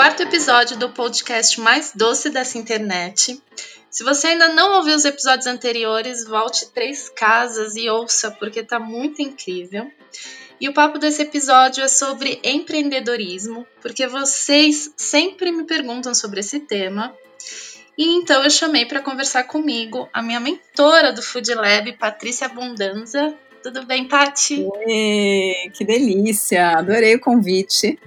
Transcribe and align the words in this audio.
quarto 0.00 0.22
episódio 0.22 0.78
do 0.78 0.88
podcast 0.88 1.60
mais 1.60 1.92
doce 1.94 2.30
dessa 2.30 2.56
internet. 2.56 3.38
Se 3.90 4.02
você 4.02 4.28
ainda 4.28 4.48
não 4.48 4.78
ouviu 4.78 4.96
os 4.96 5.04
episódios 5.04 5.46
anteriores, 5.46 6.24
volte 6.24 6.70
três 6.70 7.10
casas 7.10 7.76
e 7.76 7.86
ouça, 7.90 8.30
porque 8.30 8.62
tá 8.62 8.80
muito 8.80 9.20
incrível. 9.20 9.92
E 10.58 10.66
o 10.70 10.72
papo 10.72 10.98
desse 10.98 11.20
episódio 11.20 11.84
é 11.84 11.88
sobre 11.88 12.40
empreendedorismo, 12.42 13.66
porque 13.82 14.06
vocês 14.06 14.90
sempre 14.96 15.52
me 15.52 15.64
perguntam 15.64 16.14
sobre 16.14 16.40
esse 16.40 16.60
tema. 16.60 17.14
E 17.98 18.16
então 18.16 18.42
eu 18.42 18.48
chamei 18.48 18.86
para 18.86 19.02
conversar 19.02 19.44
comigo 19.44 20.08
a 20.14 20.22
minha 20.22 20.40
mentora 20.40 21.12
do 21.12 21.20
Food 21.20 21.52
Lab, 21.52 21.92
Patrícia 21.98 22.46
Abundanza. 22.46 23.34
Tudo 23.62 23.84
bem, 23.84 24.08
Pati? 24.08 24.66
que 25.74 25.84
delícia! 25.84 26.78
Adorei 26.78 27.16
o 27.16 27.20
convite. 27.20 27.98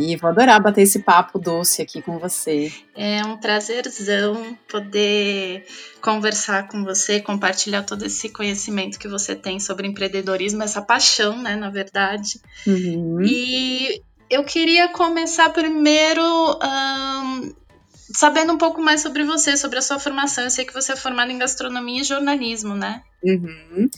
E 0.00 0.16
vou 0.16 0.30
adorar 0.30 0.62
bater 0.62 0.82
esse 0.82 1.00
papo 1.00 1.38
doce 1.38 1.82
aqui 1.82 2.00
com 2.00 2.18
você. 2.18 2.72
É 2.96 3.22
um 3.24 3.36
prazerzão 3.36 4.56
poder 4.66 5.66
conversar 6.00 6.68
com 6.68 6.82
você, 6.82 7.20
compartilhar 7.20 7.82
todo 7.82 8.06
esse 8.06 8.30
conhecimento 8.30 8.98
que 8.98 9.06
você 9.06 9.36
tem 9.36 9.60
sobre 9.60 9.86
empreendedorismo, 9.86 10.62
essa 10.62 10.80
paixão, 10.80 11.36
né, 11.36 11.54
na 11.54 11.68
verdade. 11.68 12.40
Uhum. 12.66 13.22
E 13.22 14.02
eu 14.30 14.42
queria 14.44 14.88
começar 14.88 15.50
primeiro 15.50 16.22
um, 16.24 17.54
sabendo 18.14 18.52
um 18.52 18.58
pouco 18.58 18.80
mais 18.80 19.02
sobre 19.02 19.24
você, 19.24 19.56
sobre 19.56 19.78
a 19.78 19.82
sua 19.82 19.98
formação. 19.98 20.44
Eu 20.44 20.50
sei 20.50 20.64
que 20.64 20.72
você 20.72 20.92
é 20.92 20.96
formada 20.96 21.30
em 21.30 21.38
gastronomia 21.38 22.00
e 22.00 22.04
jornalismo, 22.04 22.74
né? 22.74 23.02
Uhum. 23.22 23.88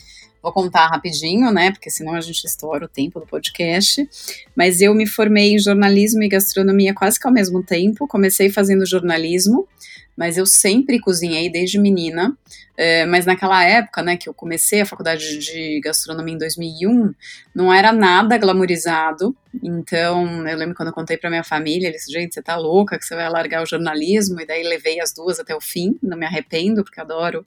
Vou 0.42 0.52
contar 0.52 0.88
rapidinho, 0.88 1.52
né? 1.52 1.70
Porque 1.70 1.88
senão 1.88 2.14
a 2.14 2.20
gente 2.20 2.44
estoura 2.44 2.86
o 2.86 2.88
tempo 2.88 3.20
do 3.20 3.26
podcast. 3.26 4.08
Mas 4.56 4.80
eu 4.80 4.92
me 4.94 5.06
formei 5.06 5.54
em 5.54 5.58
jornalismo 5.58 6.22
e 6.22 6.28
gastronomia 6.28 6.92
quase 6.92 7.20
que 7.20 7.26
ao 7.26 7.32
mesmo 7.32 7.62
tempo. 7.62 8.08
Comecei 8.08 8.50
fazendo 8.50 8.84
jornalismo, 8.84 9.68
mas 10.16 10.36
eu 10.36 10.46
sempre 10.46 11.00
cozinhei 11.00 11.50
desde 11.50 11.78
menina. 11.78 12.36
É, 12.74 13.04
mas 13.04 13.26
naquela 13.26 13.62
época, 13.62 14.02
né, 14.02 14.16
que 14.16 14.28
eu 14.28 14.32
comecei 14.32 14.80
a 14.80 14.86
faculdade 14.86 15.38
de 15.38 15.80
gastronomia 15.80 16.34
em 16.34 16.38
2001, 16.38 17.12
não 17.54 17.72
era 17.72 17.92
nada 17.92 18.38
glamorizado. 18.38 19.36
Então, 19.62 20.48
eu 20.48 20.56
lembro 20.56 20.74
quando 20.74 20.88
eu 20.88 20.94
contei 20.94 21.18
para 21.18 21.28
minha 21.28 21.44
família, 21.44 21.86
eles, 21.86 22.06
gente, 22.08 22.32
você 22.32 22.42
tá 22.42 22.56
louca 22.56 22.98
que 22.98 23.04
você 23.04 23.14
vai 23.14 23.28
largar 23.28 23.62
o 23.62 23.66
jornalismo? 23.66 24.40
E 24.40 24.46
daí 24.46 24.62
levei 24.62 24.98
as 24.98 25.12
duas 25.12 25.38
até 25.38 25.54
o 25.54 25.60
fim. 25.60 25.98
Não 26.02 26.16
me 26.16 26.24
arrependo, 26.24 26.82
porque 26.82 26.98
adoro 26.98 27.44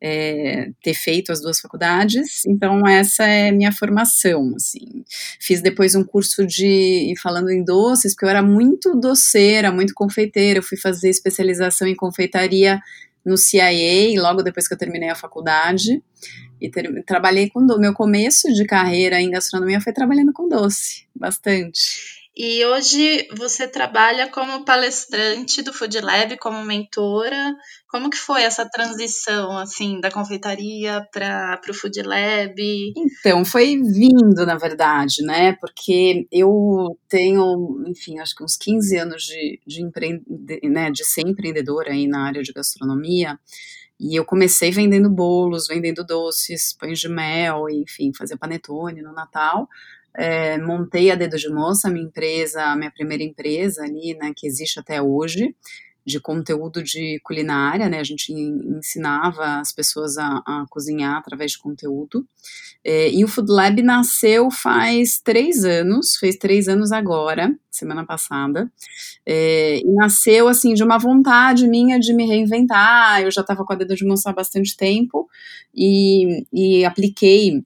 é, 0.00 0.70
ter 0.82 0.94
feito 0.94 1.30
as 1.30 1.40
duas 1.40 1.60
faculdades. 1.60 2.44
Então, 2.44 2.84
essa 2.86 3.24
é 3.24 3.52
minha 3.52 3.70
formação, 3.70 4.52
assim. 4.56 5.04
Fiz 5.40 5.62
depois 5.62 5.94
um 5.94 6.02
curso 6.02 6.44
de, 6.44 7.14
falando 7.22 7.50
em 7.50 7.64
doces, 7.64 8.12
porque 8.12 8.24
eu 8.24 8.30
era 8.30 8.42
muito 8.42 8.96
doceira, 8.96 9.70
muito 9.70 9.94
confeiteira. 9.94 10.58
Eu 10.58 10.62
fui 10.64 10.76
fazer 10.76 11.08
especialização 11.08 11.86
em 11.86 11.94
confeitaria 12.04 12.80
no 13.24 13.36
CIA, 13.38 14.20
logo 14.20 14.42
depois 14.42 14.68
que 14.68 14.74
eu 14.74 14.78
terminei 14.78 15.08
a 15.08 15.14
faculdade. 15.14 16.02
E 16.60 16.70
ter, 16.70 17.02
trabalhei 17.04 17.48
com 17.50 17.66
do, 17.66 17.78
meu 17.78 17.94
começo 17.94 18.52
de 18.52 18.64
carreira 18.64 19.20
em 19.20 19.30
gastronomia 19.30 19.80
foi 19.80 19.92
trabalhando 19.92 20.32
com 20.32 20.48
doce, 20.48 21.06
bastante. 21.14 22.13
E 22.36 22.64
hoje 22.66 23.28
você 23.36 23.68
trabalha 23.68 24.28
como 24.28 24.64
palestrante 24.64 25.62
do 25.62 25.72
Food 25.72 26.00
Lab, 26.00 26.36
como 26.38 26.64
mentora. 26.64 27.54
Como 27.88 28.10
que 28.10 28.16
foi 28.16 28.42
essa 28.42 28.68
transição, 28.68 29.56
assim, 29.56 30.00
da 30.00 30.10
confeitaria 30.10 31.06
para 31.12 31.60
o 31.70 31.74
Food 31.74 32.02
Lab? 32.02 32.56
Então, 32.96 33.44
foi 33.44 33.80
vindo, 33.80 34.44
na 34.44 34.56
verdade, 34.56 35.22
né? 35.22 35.52
Porque 35.60 36.26
eu 36.32 36.98
tenho, 37.08 37.84
enfim, 37.86 38.18
acho 38.18 38.34
que 38.34 38.42
uns 38.42 38.56
15 38.56 38.98
anos 38.98 39.22
de, 39.22 39.60
de, 39.64 39.82
empreende, 39.82 40.24
né, 40.64 40.90
de 40.90 41.04
ser 41.04 41.20
empreendedora 41.20 41.92
aí 41.92 42.08
na 42.08 42.26
área 42.26 42.42
de 42.42 42.52
gastronomia. 42.52 43.38
E 44.00 44.18
eu 44.18 44.24
comecei 44.24 44.72
vendendo 44.72 45.08
bolos, 45.08 45.68
vendendo 45.68 46.04
doces, 46.04 46.72
pães 46.72 46.98
de 46.98 47.08
mel, 47.08 47.70
enfim, 47.70 48.12
fazer 48.12 48.36
panetone 48.36 49.02
no 49.02 49.12
Natal 49.12 49.68
é, 50.16 50.58
montei 50.58 51.10
a 51.10 51.14
Dedo 51.14 51.36
de 51.36 51.48
Moça, 51.48 51.90
minha 51.90 52.06
empresa, 52.06 52.74
minha 52.76 52.90
primeira 52.90 53.22
empresa 53.22 53.82
ali, 53.82 54.14
né, 54.14 54.32
que 54.36 54.46
existe 54.46 54.78
até 54.78 55.02
hoje, 55.02 55.54
de 56.06 56.20
conteúdo 56.20 56.82
de 56.82 57.18
culinária, 57.24 57.88
né, 57.88 57.98
a 57.98 58.04
gente 58.04 58.30
ensinava 58.30 59.58
as 59.58 59.72
pessoas 59.72 60.18
a, 60.18 60.42
a 60.46 60.66
cozinhar 60.68 61.16
através 61.16 61.52
de 61.52 61.58
conteúdo, 61.58 62.26
é, 62.84 63.10
e 63.10 63.24
o 63.24 63.28
Food 63.28 63.50
Lab 63.50 63.82
nasceu 63.82 64.50
faz 64.50 65.18
três 65.18 65.64
anos, 65.64 66.16
fez 66.16 66.36
três 66.36 66.68
anos 66.68 66.92
agora, 66.92 67.56
semana 67.70 68.04
passada, 68.04 68.70
é, 69.24 69.78
e 69.78 69.94
nasceu, 69.94 70.46
assim, 70.46 70.74
de 70.74 70.84
uma 70.84 70.98
vontade 70.98 71.66
minha 71.66 71.98
de 71.98 72.12
me 72.12 72.26
reinventar, 72.26 73.22
eu 73.22 73.30
já 73.30 73.40
estava 73.40 73.64
com 73.64 73.72
a 73.72 73.76
Dedo 73.76 73.96
de 73.96 74.06
Moça 74.06 74.28
há 74.28 74.32
bastante 74.34 74.76
tempo, 74.76 75.26
e, 75.74 76.46
e 76.52 76.84
apliquei 76.84 77.64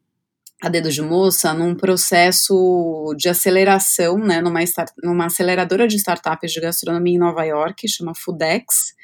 a 0.63 0.69
dedo 0.69 0.91
de 0.91 1.01
moça 1.01 1.55
num 1.55 1.75
processo 1.75 3.15
de 3.17 3.29
aceleração, 3.29 4.19
né, 4.19 4.41
numa, 4.41 4.63
start, 4.63 4.91
numa 5.03 5.27
aceleradora 5.27 5.87
de 5.87 5.97
startups 5.97 6.53
de 6.53 6.61
gastronomia 6.61 7.15
em 7.15 7.19
Nova 7.19 7.45
York, 7.45 7.87
chama 7.89 8.13
Foodex, 8.15 8.95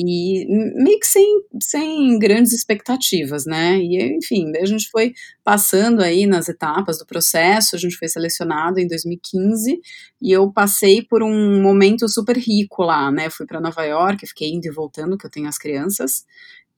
e 0.00 0.46
meio 0.76 0.98
que 1.00 1.06
sem, 1.06 1.42
sem 1.60 2.18
grandes 2.20 2.52
expectativas, 2.52 3.44
né, 3.46 3.78
e 3.78 4.16
enfim, 4.16 4.50
daí 4.52 4.62
a 4.62 4.66
gente 4.66 4.88
foi 4.90 5.12
passando 5.42 6.02
aí 6.02 6.26
nas 6.26 6.48
etapas 6.48 6.98
do 6.98 7.06
processo, 7.06 7.74
a 7.74 7.78
gente 7.78 7.96
foi 7.96 8.08
selecionado 8.08 8.78
em 8.78 8.86
2015, 8.86 9.80
e 10.20 10.32
eu 10.32 10.52
passei 10.52 11.02
por 11.02 11.22
um 11.22 11.60
momento 11.62 12.08
super 12.08 12.36
rico 12.36 12.82
lá, 12.82 13.10
né, 13.10 13.30
fui 13.30 13.46
para 13.46 13.60
Nova 13.60 13.84
York, 13.84 14.26
fiquei 14.26 14.50
indo 14.50 14.66
e 14.66 14.70
voltando, 14.70 15.18
que 15.18 15.26
eu 15.26 15.30
tenho 15.30 15.48
as 15.48 15.58
crianças, 15.58 16.24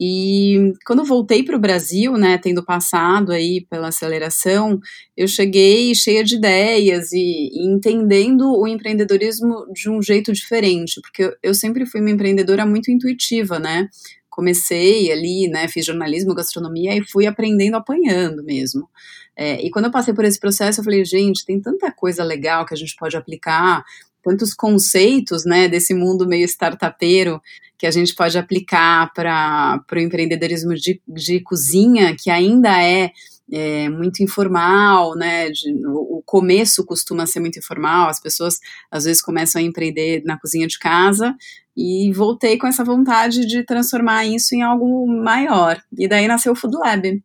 e 0.03 0.73
quando 0.87 1.05
voltei 1.05 1.43
para 1.43 1.55
o 1.55 1.61
Brasil, 1.61 2.15
né, 2.15 2.39
tendo 2.39 2.65
passado 2.65 3.33
aí 3.33 3.67
pela 3.69 3.89
aceleração, 3.89 4.81
eu 5.15 5.29
cheguei 5.29 5.95
cheia 5.95 6.25
de 6.25 6.37
ideias 6.37 7.13
e, 7.13 7.51
e 7.53 7.67
entendendo 7.67 8.51
o 8.51 8.67
empreendedorismo 8.67 9.67
de 9.75 9.91
um 9.91 10.01
jeito 10.01 10.33
diferente, 10.33 10.99
porque 11.03 11.25
eu, 11.25 11.37
eu 11.43 11.55
sempre 11.55 11.85
fui 11.85 12.01
uma 12.01 12.11
empreendedora 12.11 12.65
muito 12.65 12.91
intuitiva, 12.91 13.59
né? 13.59 13.89
Comecei 14.31 15.13
ali, 15.13 15.49
né, 15.49 15.69
fiz 15.69 15.85
jornalismo, 15.85 16.35
gastronomia 16.35 16.97
e 16.97 17.05
fui 17.05 17.27
aprendendo 17.27 17.75
apanhando 17.77 18.43
mesmo. 18.43 18.89
É, 19.37 19.61
e 19.63 19.71
quando 19.71 19.87
eu 19.87 19.91
passei 19.91 20.15
por 20.15 20.25
esse 20.25 20.41
processo, 20.41 20.81
eu 20.81 20.85
falei, 20.85 21.05
gente, 21.05 21.45
tem 21.45 21.61
tanta 21.61 21.93
coisa 21.93 22.25
legal 22.25 22.65
que 22.65 22.73
a 22.73 22.77
gente 22.77 22.97
pode 22.97 23.17
aplicar 23.19 23.85
tantos 24.23 24.55
conceitos, 24.55 25.45
né, 25.45 25.69
desse 25.69 25.95
mundo 25.95 26.27
meio 26.27 26.45
startupeiro 26.45 27.41
que 27.81 27.87
a 27.87 27.91
gente 27.91 28.15
pode 28.15 28.37
aplicar 28.37 29.11
para 29.15 29.83
o 29.91 29.99
empreendedorismo 29.99 30.75
de, 30.75 31.01
de 31.09 31.41
cozinha, 31.41 32.15
que 32.15 32.29
ainda 32.29 32.71
é, 32.83 33.11
é 33.51 33.89
muito 33.89 34.23
informal, 34.23 35.17
né, 35.17 35.49
de, 35.49 35.75
o 35.87 36.23
começo 36.27 36.85
costuma 36.85 37.25
ser 37.25 37.41
muito 37.41 37.59
informal, 37.59 38.11
as 38.11 38.21
pessoas 38.21 38.59
às 38.91 39.05
vezes 39.05 39.23
começam 39.23 39.63
a 39.63 39.65
empreender 39.65 40.23
na 40.27 40.39
cozinha 40.39 40.67
de 40.67 40.79
casa, 40.79 41.35
e 41.75 42.13
voltei 42.13 42.59
com 42.59 42.67
essa 42.67 42.85
vontade 42.85 43.47
de 43.47 43.65
transformar 43.65 44.27
isso 44.27 44.55
em 44.55 44.61
algo 44.61 45.07
maior, 45.07 45.83
e 45.99 46.07
daí 46.07 46.29
nasceu 46.29 46.53
o 46.53 46.57
Food 46.57 46.77
Lab, 46.77 47.23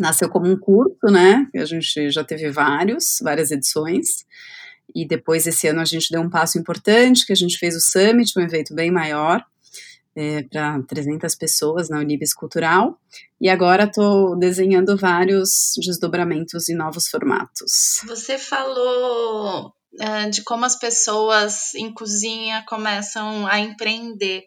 nasceu 0.00 0.30
como 0.30 0.50
um 0.50 0.58
curso, 0.58 1.04
né, 1.12 1.46
a 1.54 1.66
gente 1.66 2.10
já 2.10 2.24
teve 2.24 2.50
vários, 2.50 3.18
várias 3.22 3.50
edições, 3.50 4.24
e 4.94 5.06
depois 5.06 5.46
esse 5.46 5.66
ano 5.66 5.80
a 5.80 5.84
gente 5.84 6.10
deu 6.10 6.20
um 6.20 6.30
passo 6.30 6.58
importante, 6.58 7.26
que 7.26 7.32
a 7.32 7.36
gente 7.36 7.58
fez 7.58 7.74
o 7.76 7.80
Summit, 7.80 8.32
um 8.38 8.42
evento 8.42 8.74
bem 8.74 8.90
maior, 8.90 9.44
é, 10.14 10.42
para 10.42 10.82
300 10.82 11.34
pessoas 11.34 11.88
na 11.88 11.98
Unibis 11.98 12.34
Cultural. 12.34 12.98
E 13.40 13.48
agora 13.48 13.84
estou 13.84 14.38
desenhando 14.38 14.96
vários 14.96 15.72
desdobramentos 15.78 16.68
e 16.68 16.74
novos 16.74 17.08
formatos. 17.08 18.00
Você 18.06 18.38
falou 18.38 19.72
é, 19.98 20.28
de 20.28 20.42
como 20.42 20.64
as 20.64 20.78
pessoas 20.78 21.74
em 21.74 21.92
cozinha 21.92 22.64
começam 22.68 23.46
a 23.46 23.58
empreender 23.58 24.44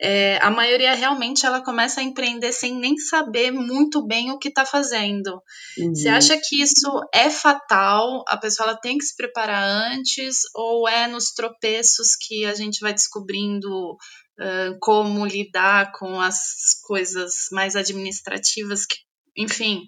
é, 0.00 0.38
a 0.42 0.50
maioria 0.50 0.94
realmente 0.94 1.46
ela 1.46 1.64
começa 1.64 2.00
a 2.00 2.04
empreender 2.04 2.52
sem 2.52 2.74
nem 2.74 2.98
saber 2.98 3.50
muito 3.50 4.06
bem 4.06 4.30
o 4.30 4.38
que 4.38 4.48
está 4.48 4.66
fazendo. 4.66 5.42
Uhum. 5.78 5.94
Você 5.94 6.08
acha 6.08 6.38
que 6.38 6.60
isso 6.60 7.00
é 7.14 7.30
fatal? 7.30 8.22
A 8.28 8.36
pessoa 8.36 8.68
ela 8.68 8.78
tem 8.78 8.98
que 8.98 9.04
se 9.04 9.16
preparar 9.16 9.62
antes 9.92 10.40
ou 10.54 10.86
é 10.86 11.06
nos 11.06 11.32
tropeços 11.32 12.08
que 12.14 12.44
a 12.44 12.54
gente 12.54 12.80
vai 12.80 12.92
descobrindo 12.92 13.92
uh, 13.92 14.78
como 14.80 15.24
lidar 15.24 15.92
com 15.92 16.20
as 16.20 16.38
coisas 16.84 17.46
mais 17.50 17.74
administrativas 17.74 18.84
que, 18.84 18.96
enfim, 19.36 19.82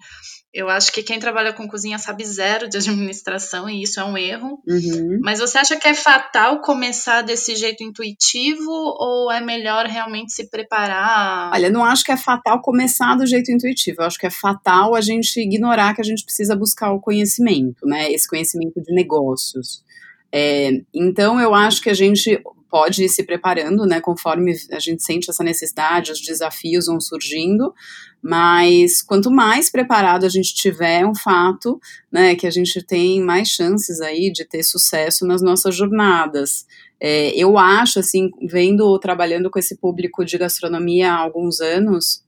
eu 0.53 0.67
acho 0.67 0.91
que 0.91 1.03
quem 1.03 1.19
trabalha 1.19 1.53
com 1.53 1.67
cozinha 1.67 1.99
sabe 1.99 2.25
zero 2.25 2.67
de 2.67 2.77
administração 2.79 3.69
e 3.69 3.83
isso 3.83 3.99
é 3.99 4.03
um 4.03 4.17
erro. 4.17 4.61
Uhum. 4.67 5.19
Mas 5.21 5.39
você 5.39 5.57
acha 5.57 5.77
que 5.77 5.87
é 5.87 5.93
fatal 5.93 6.61
começar 6.61 7.21
desse 7.21 7.55
jeito 7.55 7.83
intuitivo 7.83 8.71
ou 8.71 9.31
é 9.31 9.41
melhor 9.41 9.85
realmente 9.85 10.33
se 10.33 10.49
preparar? 10.49 11.51
Olha, 11.53 11.69
não 11.69 11.83
acho 11.83 12.03
que 12.03 12.11
é 12.11 12.17
fatal 12.17 12.61
começar 12.61 13.15
do 13.15 13.27
jeito 13.27 13.51
intuitivo. 13.51 14.01
Eu 14.01 14.05
acho 14.05 14.17
que 14.17 14.27
é 14.27 14.31
fatal 14.31 14.95
a 14.95 15.01
gente 15.01 15.39
ignorar 15.39 15.93
que 15.93 16.01
a 16.01 16.05
gente 16.05 16.23
precisa 16.23 16.55
buscar 16.55 16.91
o 16.91 16.99
conhecimento, 16.99 17.85
né? 17.85 18.11
Esse 18.11 18.27
conhecimento 18.27 18.81
de 18.81 18.93
negócios. 18.93 19.83
É, 20.31 20.81
então, 20.93 21.39
eu 21.39 21.53
acho 21.55 21.81
que 21.81 21.89
a 21.89 21.93
gente 21.93 22.41
pode 22.69 23.03
ir 23.03 23.09
se 23.09 23.23
preparando, 23.23 23.85
né, 23.85 23.99
conforme 23.99 24.53
a 24.71 24.79
gente 24.79 25.03
sente 25.03 25.29
essa 25.29 25.43
necessidade, 25.43 26.11
os 26.11 26.21
desafios 26.21 26.85
vão 26.85 26.99
surgindo, 27.01 27.73
mas 28.21 29.01
quanto 29.01 29.31
mais 29.31 29.69
preparado 29.69 30.25
a 30.25 30.29
gente 30.29 30.53
tiver, 30.53 31.01
é 31.01 31.07
um 31.07 31.15
fato, 31.15 31.79
né, 32.11 32.35
que 32.35 32.45
a 32.45 32.51
gente 32.51 32.83
tem 32.85 33.21
mais 33.21 33.47
chances 33.47 34.01
aí 34.01 34.31
de 34.31 34.45
ter 34.45 34.63
sucesso 34.63 35.25
nas 35.25 35.41
nossas 35.41 35.75
jornadas. 35.75 36.65
É, 37.01 37.29
eu 37.35 37.57
acho, 37.57 37.99
assim, 37.99 38.29
vendo, 38.41 38.97
trabalhando 38.99 39.49
com 39.49 39.57
esse 39.57 39.77
público 39.77 40.23
de 40.25 40.37
gastronomia 40.37 41.13
há 41.13 41.17
alguns 41.17 41.61
anos, 41.61 42.23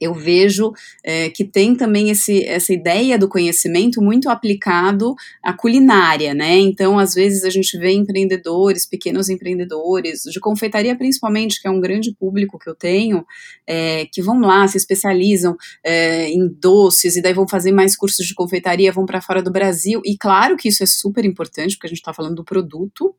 eu 0.00 0.14
vejo 0.14 0.72
é, 1.04 1.30
que 1.30 1.44
tem 1.44 1.74
também 1.74 2.10
esse, 2.10 2.44
essa 2.44 2.72
ideia 2.72 3.18
do 3.18 3.28
conhecimento 3.28 4.02
muito 4.02 4.28
aplicado 4.28 5.14
à 5.42 5.52
culinária, 5.52 6.34
né? 6.34 6.58
Então, 6.58 6.98
às 6.98 7.14
vezes, 7.14 7.44
a 7.44 7.50
gente 7.50 7.78
vê 7.78 7.92
empreendedores, 7.92 8.86
pequenos 8.86 9.28
empreendedores, 9.28 10.22
de 10.22 10.40
confeitaria 10.40 10.96
principalmente, 10.96 11.60
que 11.60 11.68
é 11.68 11.70
um 11.70 11.80
grande 11.80 12.14
público 12.14 12.58
que 12.58 12.68
eu 12.68 12.74
tenho, 12.74 13.24
é, 13.66 14.06
que 14.06 14.22
vão 14.22 14.40
lá, 14.40 14.66
se 14.68 14.76
especializam 14.76 15.56
é, 15.84 16.28
em 16.28 16.48
doces, 16.48 17.16
e 17.16 17.22
daí 17.22 17.32
vão 17.32 17.48
fazer 17.48 17.72
mais 17.72 17.96
cursos 17.96 18.26
de 18.26 18.34
confeitaria, 18.34 18.92
vão 18.92 19.06
para 19.06 19.20
fora 19.20 19.42
do 19.42 19.50
Brasil, 19.50 20.00
e 20.04 20.16
claro 20.16 20.56
que 20.56 20.68
isso 20.68 20.82
é 20.82 20.86
super 20.86 21.24
importante, 21.24 21.74
porque 21.76 21.86
a 21.86 21.90
gente 21.90 21.98
está 21.98 22.12
falando 22.12 22.36
do 22.36 22.44
produto, 22.44 23.14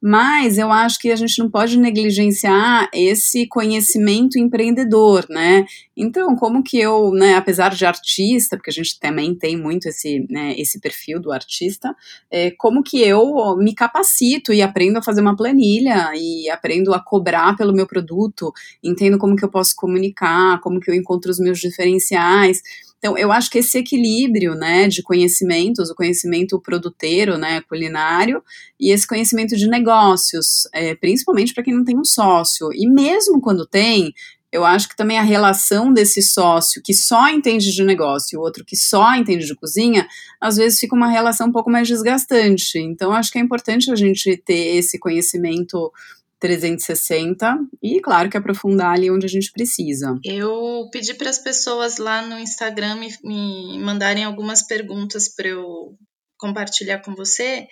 mas 0.00 0.58
eu 0.58 0.70
acho 0.70 0.98
que 0.98 1.10
a 1.10 1.16
gente 1.16 1.38
não 1.38 1.50
pode 1.50 1.78
negligenciar 1.78 2.88
esse 2.92 3.46
conhecimento 3.46 4.38
empreendedor, 4.38 5.26
né? 5.28 5.64
Então, 5.96 6.36
como 6.36 6.62
que 6.62 6.78
eu, 6.78 7.10
né, 7.12 7.34
apesar 7.34 7.74
de 7.74 7.86
artista, 7.86 8.56
porque 8.56 8.70
a 8.70 8.72
gente 8.72 9.00
também 9.00 9.34
tem 9.34 9.56
muito 9.56 9.88
esse, 9.88 10.26
né, 10.28 10.54
esse 10.58 10.78
perfil 10.80 11.18
do 11.18 11.32
artista, 11.32 11.94
é, 12.30 12.50
como 12.52 12.82
que 12.82 13.00
eu 13.00 13.56
me 13.56 13.74
capacito 13.74 14.52
e 14.52 14.60
aprendo 14.60 14.98
a 14.98 15.02
fazer 15.02 15.22
uma 15.22 15.36
planilha 15.36 16.12
e 16.14 16.48
aprendo 16.50 16.92
a 16.92 17.00
cobrar 17.00 17.56
pelo 17.56 17.72
meu 17.72 17.86
produto, 17.86 18.52
entendo 18.84 19.18
como 19.18 19.34
que 19.34 19.44
eu 19.44 19.50
posso 19.50 19.74
comunicar, 19.74 20.60
como 20.60 20.78
que 20.78 20.90
eu 20.90 20.94
encontro 20.94 21.30
os 21.30 21.38
meus 21.38 21.58
diferenciais. 21.58 22.60
Então, 23.06 23.16
eu 23.16 23.30
acho 23.30 23.48
que 23.48 23.58
esse 23.58 23.78
equilíbrio, 23.78 24.56
né, 24.56 24.88
de 24.88 25.00
conhecimentos, 25.00 25.88
o 25.88 25.94
conhecimento 25.94 26.60
produteiro, 26.60 27.38
né, 27.38 27.60
culinário, 27.68 28.42
e 28.80 28.90
esse 28.90 29.06
conhecimento 29.06 29.54
de 29.56 29.68
negócios, 29.68 30.68
é, 30.74 30.92
principalmente 30.96 31.54
para 31.54 31.62
quem 31.62 31.72
não 31.72 31.84
tem 31.84 31.96
um 31.96 32.04
sócio, 32.04 32.68
e 32.72 32.84
mesmo 32.84 33.40
quando 33.40 33.64
tem, 33.64 34.12
eu 34.50 34.64
acho 34.64 34.88
que 34.88 34.96
também 34.96 35.18
a 35.18 35.22
relação 35.22 35.92
desse 35.92 36.20
sócio 36.20 36.82
que 36.82 36.92
só 36.92 37.28
entende 37.28 37.72
de 37.72 37.84
negócio 37.84 38.34
e 38.34 38.38
o 38.38 38.40
outro 38.40 38.64
que 38.64 38.74
só 38.76 39.14
entende 39.14 39.46
de 39.46 39.54
cozinha, 39.54 40.08
às 40.40 40.56
vezes 40.56 40.80
fica 40.80 40.96
uma 40.96 41.08
relação 41.08 41.46
um 41.46 41.52
pouco 41.52 41.70
mais 41.70 41.86
desgastante. 41.86 42.76
Então, 42.78 43.12
acho 43.12 43.30
que 43.30 43.38
é 43.38 43.40
importante 43.40 43.88
a 43.92 43.94
gente 43.94 44.36
ter 44.38 44.76
esse 44.78 44.98
conhecimento 44.98 45.92
360 46.40 47.56
e, 47.82 48.00
claro, 48.00 48.28
que 48.28 48.36
aprofundar 48.36 48.94
ali 48.94 49.10
onde 49.10 49.26
a 49.26 49.28
gente 49.28 49.50
precisa. 49.50 50.18
Eu 50.24 50.88
pedi 50.92 51.14
para 51.14 51.30
as 51.30 51.38
pessoas 51.38 51.98
lá 51.98 52.22
no 52.22 52.38
Instagram 52.38 52.96
me, 52.96 53.08
me 53.24 53.78
mandarem 53.78 54.24
algumas 54.24 54.66
perguntas 54.66 55.34
para 55.34 55.48
eu 55.48 55.96
compartilhar 56.38 57.00
com 57.00 57.14
você. 57.14 57.66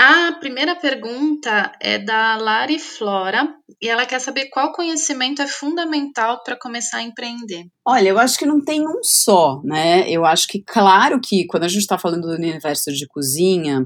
A 0.00 0.30
primeira 0.38 0.76
pergunta 0.76 1.72
é 1.82 1.98
da 1.98 2.36
Lari 2.36 2.78
Flora 2.78 3.52
e 3.82 3.88
ela 3.88 4.06
quer 4.06 4.20
saber 4.20 4.48
qual 4.48 4.72
conhecimento 4.72 5.42
é 5.42 5.46
fundamental 5.48 6.40
para 6.44 6.56
começar 6.56 6.98
a 6.98 7.02
empreender. 7.02 7.64
Olha, 7.84 8.10
eu 8.10 8.18
acho 8.18 8.38
que 8.38 8.46
não 8.46 8.62
tem 8.62 8.86
um 8.86 9.02
só, 9.02 9.60
né? 9.64 10.08
Eu 10.08 10.24
acho 10.24 10.46
que, 10.46 10.62
claro 10.62 11.20
que 11.20 11.46
quando 11.48 11.64
a 11.64 11.68
gente 11.68 11.80
está 11.80 11.98
falando 11.98 12.28
do 12.28 12.34
universo 12.34 12.92
de 12.92 13.08
cozinha, 13.08 13.84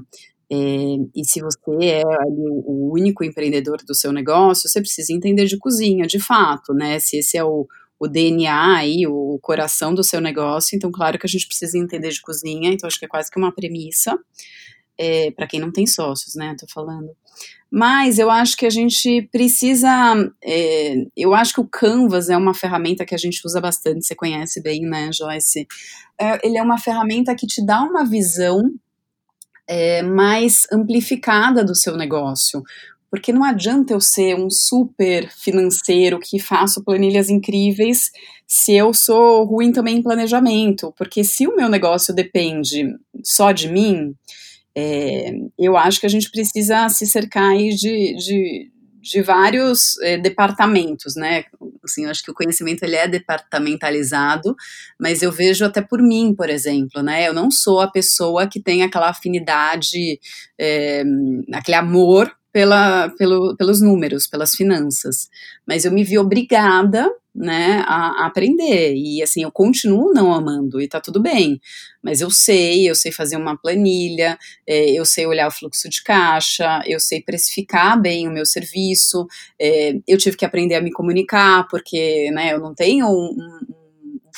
é, 0.51 0.55
e 1.15 1.25
se 1.25 1.41
você 1.41 1.85
é 1.85 2.01
ali 2.01 2.45
o 2.65 2.91
único 2.93 3.23
empreendedor 3.23 3.77
do 3.85 3.95
seu 3.95 4.11
negócio, 4.11 4.69
você 4.69 4.79
precisa 4.79 5.13
entender 5.13 5.45
de 5.45 5.57
cozinha, 5.57 6.05
de 6.05 6.19
fato, 6.19 6.73
né? 6.73 6.99
Se 6.99 7.17
esse 7.17 7.37
é 7.37 7.43
o, 7.43 7.67
o 7.99 8.07
DNA 8.07 8.75
aí, 8.75 9.07
o 9.07 9.39
coração 9.41 9.93
do 9.93 10.03
seu 10.03 10.21
negócio, 10.21 10.75
então 10.75 10.91
claro 10.91 11.17
que 11.17 11.25
a 11.25 11.29
gente 11.29 11.47
precisa 11.47 11.77
entender 11.77 12.09
de 12.09 12.21
cozinha, 12.21 12.71
então 12.71 12.87
acho 12.87 12.99
que 12.99 13.05
é 13.05 13.09
quase 13.09 13.31
que 13.31 13.39
uma 13.39 13.53
premissa 13.53 14.17
é, 14.97 15.31
para 15.31 15.47
quem 15.47 15.59
não 15.59 15.71
tem 15.71 15.87
sócios, 15.87 16.35
né? 16.35 16.55
Tô 16.59 16.67
falando. 16.67 17.09
Mas 17.71 18.19
eu 18.19 18.29
acho 18.29 18.55
que 18.55 18.67
a 18.67 18.69
gente 18.69 19.27
precisa. 19.31 19.89
É, 20.43 20.93
eu 21.17 21.33
acho 21.33 21.55
que 21.55 21.61
o 21.61 21.67
Canvas 21.67 22.29
é 22.29 22.37
uma 22.37 22.53
ferramenta 22.53 23.05
que 23.05 23.15
a 23.15 23.17
gente 23.17 23.41
usa 23.43 23.59
bastante, 23.59 24.05
você 24.05 24.13
conhece 24.13 24.61
bem, 24.61 24.81
né, 24.81 25.09
Joyce? 25.11 25.67
É, 26.19 26.45
ele 26.45 26.57
é 26.57 26.61
uma 26.61 26.77
ferramenta 26.77 27.33
que 27.35 27.47
te 27.47 27.65
dá 27.65 27.81
uma 27.81 28.05
visão 28.05 28.61
é, 29.67 30.01
mais 30.01 30.67
amplificada 30.71 31.63
do 31.63 31.75
seu 31.75 31.95
negócio. 31.97 32.61
Porque 33.09 33.31
não 33.31 33.43
adianta 33.43 33.93
eu 33.93 34.01
ser 34.01 34.35
um 34.35 34.49
super 34.49 35.29
financeiro 35.31 36.19
que 36.19 36.39
faço 36.39 36.83
planilhas 36.83 37.29
incríveis 37.29 38.11
se 38.47 38.73
eu 38.73 38.93
sou 38.93 39.45
ruim 39.45 39.71
também 39.71 39.97
em 39.97 40.01
planejamento. 40.01 40.93
Porque 40.97 41.23
se 41.23 41.47
o 41.47 41.55
meu 41.55 41.69
negócio 41.69 42.13
depende 42.13 42.87
só 43.23 43.51
de 43.51 43.69
mim, 43.69 44.15
é, 44.75 45.31
eu 45.59 45.77
acho 45.77 45.99
que 45.99 46.05
a 46.05 46.09
gente 46.09 46.31
precisa 46.31 46.89
se 46.89 47.05
cercar 47.05 47.55
de, 47.55 48.15
de, 48.15 48.71
de 48.99 49.21
vários 49.21 49.99
é, 50.01 50.17
departamentos, 50.17 51.15
né? 51.15 51.43
Assim, 51.85 52.05
eu 52.05 52.11
acho 52.11 52.23
que 52.23 52.31
o 52.31 52.33
conhecimento 52.33 52.83
ele 52.83 52.95
é 52.95 53.07
departamentalizado, 53.07 54.55
mas 54.99 55.21
eu 55.21 55.31
vejo 55.31 55.65
até 55.65 55.81
por 55.81 56.01
mim, 56.01 56.33
por 56.35 56.49
exemplo, 56.49 57.01
né? 57.01 57.27
Eu 57.27 57.33
não 57.33 57.49
sou 57.51 57.81
a 57.81 57.89
pessoa 57.89 58.47
que 58.47 58.61
tem 58.61 58.83
aquela 58.83 59.09
afinidade, 59.09 60.19
é, 60.59 61.03
aquele 61.53 61.77
amor 61.77 62.31
pela, 62.51 63.09
pelo, 63.17 63.55
pelos 63.57 63.81
números, 63.81 64.27
pelas 64.27 64.51
finanças, 64.51 65.29
mas 65.67 65.85
eu 65.85 65.91
me 65.91 66.03
vi 66.03 66.19
obrigada 66.19 67.09
né, 67.35 67.83
a, 67.87 68.23
a, 68.23 68.27
aprender. 68.27 68.93
E 68.95 69.21
assim, 69.23 69.43
eu 69.43 69.51
continuo 69.51 70.13
não 70.13 70.33
amando 70.33 70.81
e 70.81 70.87
tá 70.87 71.01
tudo 71.01 71.21
bem. 71.21 71.59
Mas 72.01 72.21
eu 72.21 72.29
sei, 72.29 72.89
eu 72.89 72.95
sei 72.95 73.11
fazer 73.11 73.37
uma 73.37 73.57
planilha, 73.57 74.37
é, 74.67 74.91
eu 74.91 75.05
sei 75.05 75.25
olhar 75.25 75.47
o 75.47 75.51
fluxo 75.51 75.89
de 75.89 76.03
caixa, 76.03 76.81
eu 76.85 76.99
sei 76.99 77.21
precificar 77.21 77.99
bem 77.99 78.27
o 78.27 78.31
meu 78.31 78.45
serviço, 78.45 79.25
é, 79.59 79.93
eu 80.07 80.17
tive 80.17 80.37
que 80.37 80.45
aprender 80.45 80.75
a 80.75 80.81
me 80.81 80.91
comunicar, 80.91 81.67
porque 81.69 82.29
né, 82.31 82.53
eu 82.53 82.59
não 82.59 82.75
tenho 82.75 83.07
um, 83.07 83.35
um 83.35 83.67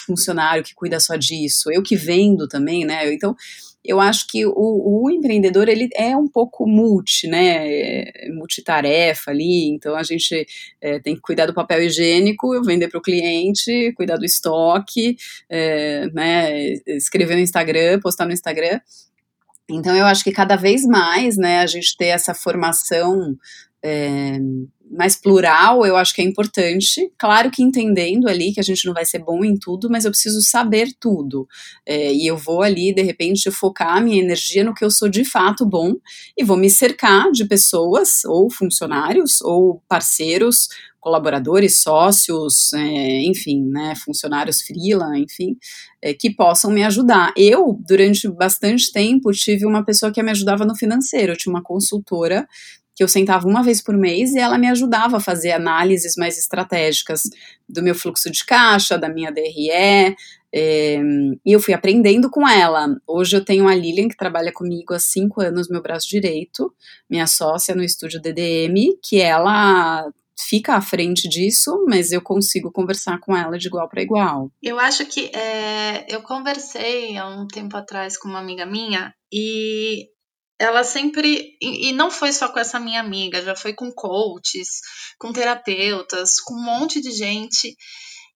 funcionário 0.06 0.64
que 0.64 0.76
cuida 0.76 1.00
só 1.00 1.16
disso, 1.16 1.72
eu 1.72 1.82
que 1.82 1.96
vendo 1.96 2.48
também, 2.48 2.86
né? 2.86 3.12
Então 3.12 3.36
eu 3.86 4.00
acho 4.00 4.28
que 4.28 4.46
o, 4.46 4.54
o, 4.56 5.10
empreendedor 5.10 5.70
ele 5.70 5.90
é 5.96 6.16
um 6.16 6.28
pouco 6.28 6.68
multi, 6.68 7.28
né, 7.28 7.68
é 7.68 8.30
multitarefa 8.34 9.32
ali, 9.32 9.70
então 9.70 9.96
a 9.96 10.04
gente 10.04 10.46
é, 10.82 11.00
tem 11.00 11.16
que 11.16 11.22
cuidar 11.22 11.46
do 11.46 11.54
papel 11.54 11.84
higiênico, 11.84 12.62
vender 12.64 12.88
para 12.88 13.00
o 13.00 13.02
cliente, 13.02 13.94
cuidar 13.96 14.18
do 14.18 14.26
estoque, 14.26 15.16
é, 15.50 16.08
né, 16.14 16.74
escrever 16.88 17.36
no 17.36 17.42
Instagram, 17.42 18.00
postar 18.00 18.26
no 18.26 18.34
Instagram, 18.34 18.80
então 19.70 19.96
eu 19.96 20.06
acho 20.06 20.24
que 20.24 20.32
cada 20.32 20.56
vez 20.56 20.84
mais, 20.86 21.38
né, 21.38 21.60
a 21.60 21.66
gente 21.66 21.98
ter 21.98 22.08
essa 22.08 22.34
formação 22.34 23.36
é, 23.84 24.40
mais 24.92 25.16
plural, 25.16 25.86
eu 25.86 25.96
acho 25.96 26.14
que 26.14 26.22
é 26.22 26.26
importante. 26.26 27.12
Claro 27.18 27.50
que 27.52 27.64
entendendo 27.64 28.28
ali 28.28 28.54
que 28.54 28.60
a 28.60 28.64
gente 28.64 28.86
não 28.86 28.94
vai 28.94 29.06
ser 29.06 29.20
bom 29.20 29.44
em 29.44 29.58
tudo, 29.58 29.90
mas 29.90 30.06
eu 30.06 30.12
preciso 30.12 30.42
saber 30.42 30.90
tudo. 31.00 31.48
É, 31.86 32.14
e 32.14 32.28
eu 32.28 32.38
vou 32.38 32.62
ali, 32.62 32.94
de 32.94 33.02
repente, 33.02 33.50
focar 33.52 33.98
a 33.98 34.02
minha 34.02 34.22
energia 34.22 34.64
no 34.64 34.74
que 34.74 34.86
eu 34.86 34.92
sou 34.92 35.10
de 35.10 35.26
fato 35.26 35.66
bom 35.66 35.94
e 36.38 36.44
vou 36.44 36.58
me 36.58 36.70
cercar 36.70 37.32
de 37.32 37.46
pessoas, 37.46 38.24
ou 38.26 38.50
funcionários, 38.50 39.42
ou 39.42 39.82
parceiros, 39.88 40.70
colaboradores, 41.06 41.84
sócios, 41.84 42.74
é, 42.74 43.22
enfim, 43.22 43.64
né, 43.64 43.94
funcionários 43.96 44.64
freela, 44.64 45.16
enfim, 45.20 45.56
é, 46.02 46.16
que 46.16 46.32
possam 46.32 46.72
me 46.72 46.84
ajudar. 46.84 47.32
Eu, 47.38 47.80
durante 47.88 48.28
bastante 48.28 48.92
tempo, 48.92 49.32
tive 49.32 49.68
uma 49.68 49.86
pessoa 49.86 50.12
que 50.12 50.24
me 50.24 50.32
ajudava 50.32 50.66
no 50.66 50.76
financeiro, 50.76 51.34
eu 51.34 51.38
tinha 51.38 51.54
uma 51.54 51.62
consultora 51.62 52.48
que 52.96 53.04
eu 53.04 53.08
sentava 53.08 53.48
uma 53.48 53.62
vez 53.62 53.82
por 53.82 53.98
mês 53.98 54.34
e 54.34 54.40
ela 54.40 54.58
me 54.58 54.70
ajudava 54.70 55.18
a 55.18 55.20
fazer 55.20 55.52
análises 55.52 56.16
mais 56.16 56.38
estratégicas 56.38 57.24
do 57.68 57.84
meu 57.84 57.94
fluxo 57.94 58.32
de 58.32 58.46
caixa, 58.46 58.98
da 58.98 59.10
minha 59.10 59.32
DRE, 59.32 60.16
é, 60.58 61.02
e 61.46 61.52
eu 61.52 61.60
fui 61.60 61.74
aprendendo 61.74 62.30
com 62.30 62.48
ela. 62.48 62.88
Hoje 63.06 63.36
eu 63.36 63.44
tenho 63.44 63.68
a 63.68 63.76
Lilian, 63.76 64.08
que 64.08 64.16
trabalha 64.16 64.54
comigo 64.54 64.94
há 64.94 65.00
cinco 65.00 65.42
anos, 65.42 65.68
meu 65.68 65.82
braço 65.82 66.08
direito, 66.08 66.74
minha 67.10 67.28
sócia 67.28 67.76
no 67.76 67.84
estúdio 67.84 68.22
DDM, 68.22 68.98
que 69.04 69.20
ela 69.20 70.10
fica 70.40 70.76
à 70.76 70.82
frente 70.82 71.28
disso, 71.28 71.84
mas 71.88 72.14
eu 72.14 72.22
consigo 72.22 72.72
conversar 72.72 73.20
com 73.20 73.36
ela 73.36 73.58
de 73.58 73.68
igual 73.68 73.90
para 73.90 74.02
igual. 74.02 74.50
Eu 74.64 74.80
acho 74.80 75.06
que 75.06 75.30
é, 75.36 76.06
eu 76.08 76.22
conversei 76.22 77.18
há 77.18 77.28
um 77.28 77.46
tempo 77.48 77.76
atrás 77.76 78.18
com 78.18 78.30
uma 78.30 78.40
amiga 78.40 78.66
minha 78.66 79.14
e 79.32 80.08
ela 80.60 80.84
sempre. 80.84 81.56
E, 81.62 81.92
não 81.92 82.10
foi 82.10 82.32
só 82.32 82.48
com 82.50 82.60
essa 82.60 82.80
minha 82.80 83.00
amiga, 83.00 83.42
já 83.42 83.56
foi 83.56 83.74
com 83.74 83.92
coaches, 83.92 84.80
com 85.20 85.34
terapeutas, 85.34 86.40
com 86.40 86.56
um 86.56 86.64
monte 86.64 87.02
de 87.02 87.12
gente 87.12 87.76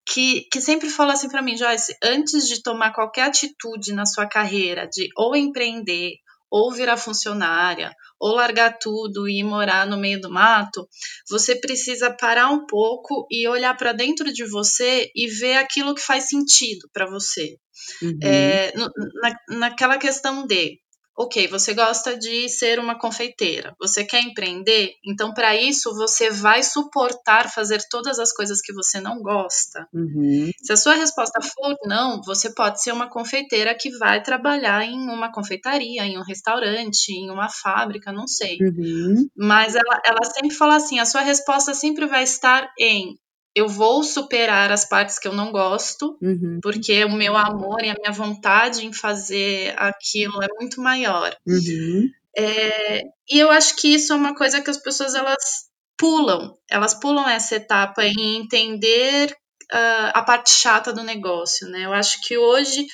que, 0.05 0.47
que 0.51 0.59
sempre 0.59 0.89
falou 0.89 1.13
assim 1.13 1.29
para 1.29 1.41
mim, 1.41 1.55
Joyce, 1.55 1.95
antes 2.03 2.47
de 2.47 2.63
tomar 2.63 2.93
qualquer 2.93 3.23
atitude 3.23 3.93
na 3.93 4.05
sua 4.05 4.27
carreira, 4.27 4.87
de 4.87 5.07
ou 5.15 5.35
empreender 5.35 6.13
ou 6.51 6.73
virar 6.73 6.97
funcionária, 6.97 7.93
ou 8.19 8.33
largar 8.33 8.77
tudo 8.79 9.29
e 9.29 9.39
ir 9.39 9.43
morar 9.43 9.85
no 9.85 9.97
meio 9.97 10.19
do 10.19 10.31
mato, 10.31 10.87
você 11.29 11.55
precisa 11.55 12.11
parar 12.11 12.49
um 12.49 12.65
pouco 12.65 13.27
e 13.29 13.47
olhar 13.47 13.77
para 13.77 13.93
dentro 13.93 14.33
de 14.33 14.43
você 14.45 15.11
e 15.15 15.27
ver 15.27 15.57
aquilo 15.57 15.93
que 15.93 16.01
faz 16.01 16.27
sentido 16.27 16.89
para 16.91 17.05
você. 17.05 17.55
Uhum. 18.01 18.17
É, 18.23 18.73
no, 18.75 18.89
na, 19.21 19.59
naquela 19.59 19.97
questão 19.99 20.45
de 20.47 20.79
ok, 21.19 21.47
você 21.49 21.73
gosta 21.73 22.17
de 22.17 22.47
ser 22.47 22.79
uma 22.79 22.97
confeiteira, 22.97 23.75
você 23.77 24.05
quer 24.05 24.21
empreender, 24.21 24.93
então 25.05 25.33
para 25.33 25.53
isso 25.53 25.93
você 25.93 26.29
vai 26.29 26.63
suportar 26.63 27.51
fazer 27.51 27.81
todas 27.89 28.19
as 28.19 28.31
coisas 28.31 28.61
que 28.61 28.71
você 28.71 29.01
não 29.01 29.21
gosta. 29.21 29.85
Uhum. 29.93 30.49
Se 30.63 30.71
a 30.71 30.77
sua 30.77 30.93
resposta 30.93 31.41
for 31.41 31.75
não, 31.83 32.21
você 32.21 32.53
pode 32.53 32.81
ser 32.81 32.93
uma 32.93 33.09
confeiteira 33.09 33.75
que 33.75 33.89
vai 33.97 34.23
trabalhar 34.23 34.85
em 34.85 35.09
uma 35.09 35.29
confeitaria, 35.29 36.05
em 36.05 36.17
um 36.17 36.23
restaurante, 36.23 37.09
em 37.09 37.29
uma 37.29 37.49
fábrica, 37.49 38.13
não 38.13 38.25
sei. 38.25 38.57
Uhum. 38.61 39.27
Mas 39.35 39.75
ela, 39.75 40.01
ela 40.05 40.23
sempre 40.23 40.55
fala 40.55 40.77
assim: 40.77 40.99
a 40.99 41.05
sua 41.05 41.21
resposta 41.21 41.73
sempre 41.73 42.05
vai 42.05 42.23
estar 42.23 42.71
em 42.79 43.17
eu 43.59 43.67
vou 43.67 44.03
superar 44.03 44.71
as 44.71 44.87
partes 44.87 45.19
que 45.19 45.27
eu 45.27 45.33
não 45.33 45.51
gosto, 45.51 46.17
uhum. 46.21 46.59
porque 46.61 47.03
o 47.05 47.11
meu 47.11 47.35
amor 47.35 47.83
e 47.83 47.89
a 47.89 47.95
minha 47.95 48.11
vontade 48.11 48.85
em 48.85 48.93
fazer 48.93 49.73
aquilo 49.77 50.41
é 50.41 50.47
muito 50.59 50.81
maior. 50.81 51.35
Uhum. 51.47 52.09
É, 52.37 53.01
e 53.29 53.39
eu 53.39 53.51
acho 53.51 53.75
que 53.75 53.89
isso 53.89 54.13
é 54.13 54.15
uma 54.15 54.35
coisa 54.35 54.61
que 54.61 54.69
as 54.69 54.77
pessoas 54.77 55.15
elas 55.15 55.67
pulam, 55.97 56.53
elas 56.69 56.93
pulam 56.93 57.27
essa 57.27 57.55
etapa 57.55 58.05
em 58.05 58.37
entender 58.37 59.31
uh, 59.73 60.11
a 60.13 60.23
parte 60.23 60.51
chata 60.51 60.93
do 60.93 61.03
negócio, 61.03 61.67
né? 61.67 61.85
Eu 61.85 61.93
acho 61.93 62.21
que 62.25 62.37
hoje 62.37 62.85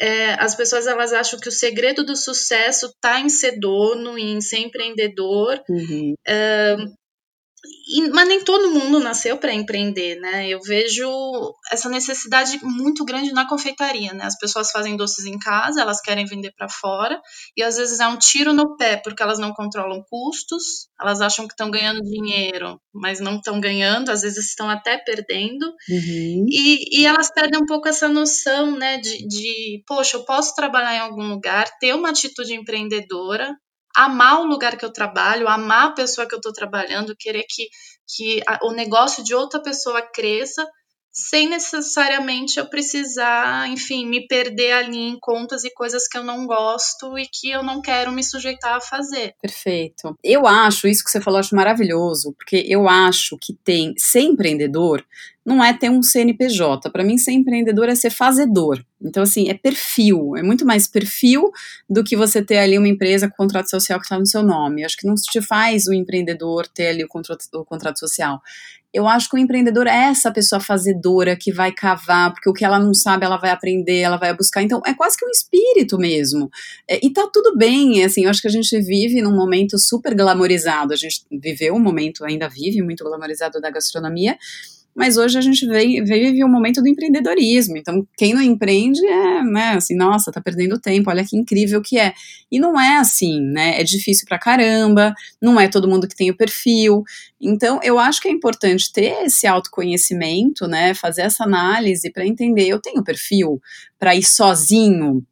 é, 0.00 0.34
as 0.34 0.54
pessoas 0.54 0.86
elas 0.86 1.12
acham 1.12 1.38
que 1.38 1.48
o 1.48 1.52
segredo 1.52 2.04
do 2.04 2.16
sucesso 2.16 2.86
está 2.86 3.20
em 3.20 3.28
ser 3.28 3.58
dono, 3.58 4.18
em 4.18 4.40
ser 4.40 4.58
empreendedor. 4.58 5.60
Uhum. 5.68 6.14
Uh, 6.26 6.94
e, 7.64 8.08
mas 8.10 8.28
nem 8.28 8.44
todo 8.44 8.70
mundo 8.70 9.00
nasceu 9.00 9.36
para 9.36 9.52
empreender, 9.52 10.16
né? 10.20 10.48
Eu 10.48 10.60
vejo 10.60 11.08
essa 11.72 11.88
necessidade 11.88 12.58
muito 12.62 13.04
grande 13.04 13.32
na 13.32 13.48
confeitaria, 13.48 14.12
né? 14.12 14.24
As 14.24 14.38
pessoas 14.38 14.70
fazem 14.70 14.96
doces 14.96 15.24
em 15.24 15.38
casa, 15.38 15.80
elas 15.80 16.00
querem 16.00 16.24
vender 16.24 16.52
para 16.56 16.68
fora 16.68 17.20
e 17.56 17.62
às 17.62 17.76
vezes 17.76 17.98
é 17.98 18.06
um 18.06 18.16
tiro 18.16 18.52
no 18.52 18.76
pé 18.76 18.96
porque 18.96 19.22
elas 19.22 19.38
não 19.38 19.52
controlam 19.52 20.04
custos, 20.08 20.88
elas 21.00 21.20
acham 21.20 21.46
que 21.46 21.54
estão 21.54 21.70
ganhando 21.70 22.02
dinheiro, 22.02 22.80
mas 22.94 23.20
não 23.20 23.36
estão 23.36 23.60
ganhando, 23.60 24.10
às 24.10 24.22
vezes 24.22 24.50
estão 24.50 24.70
até 24.70 24.98
perdendo 24.98 25.66
uhum. 25.90 26.46
e, 26.48 27.00
e, 27.00 27.06
elas 27.06 27.32
perdem 27.32 27.60
um 27.60 27.66
pouco 27.66 27.88
essa 27.88 28.08
noção, 28.08 28.76
né? 28.78 28.98
De, 28.98 29.26
de, 29.26 29.82
poxa, 29.86 30.16
eu 30.16 30.24
posso 30.24 30.54
trabalhar 30.54 30.94
em 30.94 31.00
algum 31.00 31.28
lugar, 31.28 31.68
ter 31.80 31.94
uma 31.94 32.10
atitude 32.10 32.54
empreendedora, 32.54 33.56
amar 33.96 34.40
o 34.40 34.46
lugar 34.46 34.76
que 34.76 34.84
eu 34.84 34.92
trabalho, 34.92 35.48
amar 35.48 35.88
a 35.88 35.92
pessoa 35.92 36.26
que 36.26 36.34
eu 36.34 36.38
estou 36.38 36.52
trabalhando, 36.52 37.16
querer 37.16 37.44
que, 37.48 37.68
que 38.06 38.42
a, 38.46 38.60
o 38.64 38.72
negócio 38.72 39.22
de 39.24 39.34
outra 39.34 39.60
pessoa 39.60 40.02
cresça, 40.02 40.66
sem 41.10 41.48
necessariamente 41.48 42.58
eu 42.60 42.66
precisar, 42.68 43.68
enfim, 43.68 44.06
me 44.06 44.26
perder 44.26 44.72
ali 44.72 44.98
em 44.98 45.18
contas 45.18 45.64
e 45.64 45.72
coisas 45.72 46.06
que 46.06 46.16
eu 46.16 46.22
não 46.22 46.46
gosto 46.46 47.18
e 47.18 47.26
que 47.26 47.50
eu 47.50 47.62
não 47.62 47.82
quero 47.82 48.12
me 48.12 48.22
sujeitar 48.22 48.76
a 48.76 48.80
fazer. 48.80 49.34
Perfeito. 49.42 50.16
Eu 50.22 50.46
acho, 50.46 50.86
isso 50.86 51.02
que 51.02 51.10
você 51.10 51.20
falou, 51.20 51.40
acho 51.40 51.56
maravilhoso, 51.56 52.32
porque 52.34 52.64
eu 52.68 52.88
acho 52.88 53.36
que 53.40 53.52
tem, 53.52 53.94
ser 53.96 54.20
empreendedor 54.20 55.04
não 55.48 55.64
é 55.64 55.72
ter 55.72 55.90
um 55.90 56.02
CNPJ. 56.02 56.90
Para 56.90 57.02
mim, 57.02 57.16
ser 57.16 57.32
empreendedor 57.32 57.88
é 57.88 57.94
ser 57.94 58.10
fazedor. 58.10 58.84
Então, 59.00 59.22
assim, 59.22 59.48
é 59.48 59.54
perfil. 59.54 60.36
É 60.36 60.42
muito 60.42 60.66
mais 60.66 60.86
perfil 60.86 61.50
do 61.88 62.04
que 62.04 62.16
você 62.16 62.42
ter 62.42 62.58
ali 62.58 62.76
uma 62.76 62.88
empresa 62.88 63.28
com 63.28 63.36
contrato 63.36 63.70
social 63.70 63.98
que 63.98 64.04
está 64.04 64.18
no 64.18 64.26
seu 64.26 64.42
nome. 64.42 64.84
Acho 64.84 64.96
que 64.96 65.06
não 65.06 65.14
te 65.14 65.40
faz 65.40 65.86
o 65.86 65.94
empreendedor 65.94 66.66
ter 66.68 66.88
ali 66.88 67.02
o 67.02 67.08
contrato, 67.08 67.44
o 67.54 67.64
contrato 67.64 67.98
social. 67.98 68.40
Eu 68.92 69.06
acho 69.06 69.28
que 69.28 69.36
o 69.36 69.38
empreendedor 69.38 69.86
é 69.86 70.08
essa 70.08 70.30
pessoa 70.32 70.60
fazedora 70.60 71.36
que 71.36 71.52
vai 71.52 71.70
cavar, 71.72 72.32
porque 72.32 72.48
o 72.48 72.54
que 72.54 72.64
ela 72.64 72.78
não 72.78 72.94
sabe, 72.94 73.24
ela 73.24 73.36
vai 73.36 73.50
aprender, 73.50 73.98
ela 73.98 74.16
vai 74.16 74.34
buscar. 74.34 74.62
Então, 74.62 74.80
é 74.86 74.94
quase 74.94 75.16
que 75.16 75.26
um 75.26 75.30
espírito 75.30 75.98
mesmo. 75.98 76.48
É, 76.88 76.98
e 77.04 77.12
tá 77.12 77.28
tudo 77.32 77.56
bem, 77.56 78.02
assim, 78.02 78.24
eu 78.24 78.30
acho 78.30 78.40
que 78.40 78.48
a 78.48 78.50
gente 78.50 78.80
vive 78.80 79.20
num 79.20 79.36
momento 79.36 79.78
super 79.78 80.14
glamorizado. 80.14 80.94
A 80.94 80.96
gente 80.96 81.22
viveu 81.30 81.74
um 81.74 81.80
momento, 81.80 82.24
ainda 82.24 82.48
vive 82.48 82.82
muito 82.82 83.04
glamorizado 83.04 83.60
da 83.60 83.70
gastronomia, 83.70 84.38
mas 84.94 85.16
hoje 85.16 85.38
a 85.38 85.40
gente 85.40 85.66
veio, 85.66 86.04
vive 86.04 86.42
o 86.42 86.48
momento 86.48 86.82
do 86.82 86.88
empreendedorismo. 86.88 87.76
Então, 87.76 88.06
quem 88.16 88.34
não 88.34 88.42
empreende 88.42 89.04
é, 89.06 89.42
né, 89.44 89.68
assim, 89.70 89.94
nossa, 89.96 90.32
tá 90.32 90.40
perdendo 90.40 90.78
tempo, 90.78 91.08
olha 91.08 91.24
que 91.24 91.36
incrível 91.36 91.80
que 91.80 91.98
é. 91.98 92.12
E 92.50 92.58
não 92.58 92.80
é 92.80 92.96
assim, 92.96 93.40
né? 93.40 93.80
É 93.80 93.84
difícil 93.84 94.26
pra 94.26 94.38
caramba, 94.38 95.14
não 95.40 95.60
é 95.60 95.68
todo 95.68 95.88
mundo 95.88 96.08
que 96.08 96.16
tem 96.16 96.30
o 96.30 96.36
perfil. 96.36 97.04
Então, 97.40 97.78
eu 97.82 97.98
acho 97.98 98.20
que 98.20 98.28
é 98.28 98.30
importante 98.32 98.92
ter 98.92 99.24
esse 99.24 99.46
autoconhecimento, 99.46 100.66
né? 100.66 100.94
Fazer 100.94 101.22
essa 101.22 101.44
análise 101.44 102.10
para 102.10 102.26
entender, 102.26 102.66
eu 102.66 102.80
tenho 102.80 103.04
perfil 103.04 103.60
para 103.98 104.16
ir 104.16 104.24
sozinho 104.24 105.24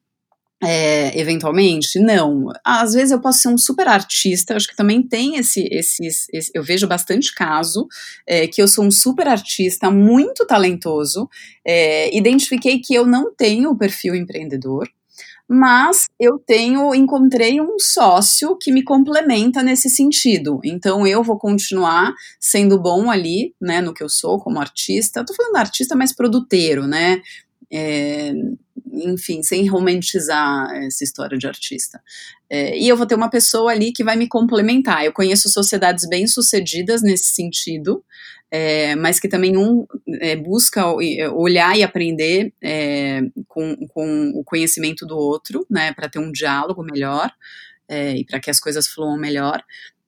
é, 0.62 1.18
eventualmente? 1.18 1.98
Não. 1.98 2.46
Às 2.64 2.94
vezes 2.94 3.10
eu 3.10 3.20
posso 3.20 3.40
ser 3.40 3.48
um 3.48 3.58
super 3.58 3.88
artista, 3.88 4.56
acho 4.56 4.68
que 4.68 4.76
também 4.76 5.02
tem 5.02 5.36
esse, 5.36 5.68
esses, 5.70 6.26
esse, 6.32 6.50
eu 6.54 6.62
vejo 6.62 6.86
bastante 6.86 7.34
caso, 7.34 7.86
é, 8.26 8.46
que 8.46 8.60
eu 8.62 8.68
sou 8.68 8.84
um 8.84 8.90
super 8.90 9.28
artista, 9.28 9.90
muito 9.90 10.46
talentoso, 10.46 11.28
é, 11.64 12.16
identifiquei 12.16 12.80
que 12.80 12.94
eu 12.94 13.06
não 13.06 13.34
tenho 13.34 13.70
o 13.70 13.76
perfil 13.76 14.14
empreendedor, 14.14 14.88
mas 15.48 16.06
eu 16.18 16.38
tenho, 16.38 16.92
encontrei 16.94 17.60
um 17.60 17.78
sócio 17.78 18.56
que 18.60 18.72
me 18.72 18.82
complementa 18.82 19.62
nesse 19.62 19.88
sentido. 19.88 20.60
Então 20.64 21.06
eu 21.06 21.22
vou 21.22 21.38
continuar 21.38 22.12
sendo 22.40 22.80
bom 22.80 23.10
ali, 23.10 23.54
né, 23.60 23.80
no 23.80 23.94
que 23.94 24.02
eu 24.02 24.08
sou 24.08 24.40
como 24.40 24.58
artista. 24.58 25.24
Tô 25.24 25.32
falando 25.34 25.56
artista 25.56 25.94
mais 25.94 26.12
produteiro, 26.12 26.86
né? 26.88 27.20
Enfim, 28.96 29.42
sem 29.42 29.68
romantizar 29.68 30.70
essa 30.76 31.04
história 31.04 31.36
de 31.36 31.46
artista. 31.46 32.00
É, 32.48 32.78
e 32.78 32.88
eu 32.88 32.96
vou 32.96 33.06
ter 33.06 33.14
uma 33.14 33.30
pessoa 33.30 33.72
ali 33.72 33.92
que 33.92 34.04
vai 34.04 34.16
me 34.16 34.28
complementar. 34.28 35.04
Eu 35.04 35.12
conheço 35.12 35.48
sociedades 35.48 36.08
bem-sucedidas 36.08 37.02
nesse 37.02 37.34
sentido, 37.34 38.04
é, 38.50 38.94
mas 38.96 39.20
que 39.20 39.28
também 39.28 39.56
um 39.56 39.86
é, 40.20 40.36
busca 40.36 40.86
olhar 40.86 41.76
e 41.76 41.82
aprender 41.82 42.52
é, 42.62 43.22
com, 43.48 43.76
com 43.88 44.32
o 44.34 44.44
conhecimento 44.44 45.04
do 45.04 45.16
outro, 45.16 45.66
né, 45.68 45.92
para 45.92 46.08
ter 46.08 46.18
um 46.18 46.32
diálogo 46.32 46.82
melhor. 46.82 47.30
É, 47.88 48.16
e 48.16 48.24
para 48.24 48.40
que 48.40 48.50
as 48.50 48.58
coisas 48.58 48.88
fluam 48.88 49.16
melhor. 49.16 49.62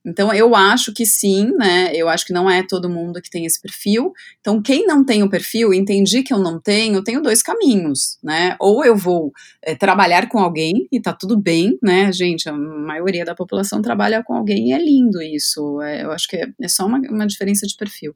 Então, 0.04 0.32
eu 0.32 0.54
acho 0.54 0.92
que 0.94 1.04
sim, 1.04 1.52
né? 1.56 1.92
Eu 1.94 2.08
acho 2.08 2.24
que 2.24 2.32
não 2.32 2.48
é 2.48 2.62
todo 2.62 2.88
mundo 2.88 3.20
que 3.20 3.28
tem 3.28 3.44
esse 3.44 3.60
perfil. 3.60 4.12
Então, 4.40 4.62
quem 4.62 4.86
não 4.86 5.04
tem 5.04 5.22
o 5.22 5.28
perfil, 5.28 5.74
entendi 5.74 6.22
que 6.22 6.32
eu 6.32 6.38
não 6.38 6.60
tenho, 6.60 7.02
tenho 7.02 7.20
dois 7.22 7.42
caminhos, 7.42 8.18
né? 8.22 8.56
Ou 8.60 8.84
eu 8.84 8.96
vou 8.96 9.32
é, 9.62 9.74
trabalhar 9.74 10.28
com 10.28 10.38
alguém 10.38 10.88
e 10.90 11.00
tá 11.00 11.12
tudo 11.12 11.36
bem, 11.36 11.78
né? 11.82 12.12
Gente, 12.12 12.48
a 12.48 12.52
maioria 12.52 13.24
da 13.24 13.34
população 13.34 13.82
trabalha 13.82 14.22
com 14.22 14.34
alguém 14.34 14.70
e 14.70 14.72
é 14.72 14.78
lindo 14.78 15.20
isso. 15.20 15.80
É, 15.82 16.04
eu 16.04 16.12
acho 16.12 16.28
que 16.28 16.36
é, 16.36 16.46
é 16.60 16.68
só 16.68 16.86
uma, 16.86 16.98
uma 17.10 17.26
diferença 17.26 17.66
de 17.66 17.76
perfil. 17.76 18.14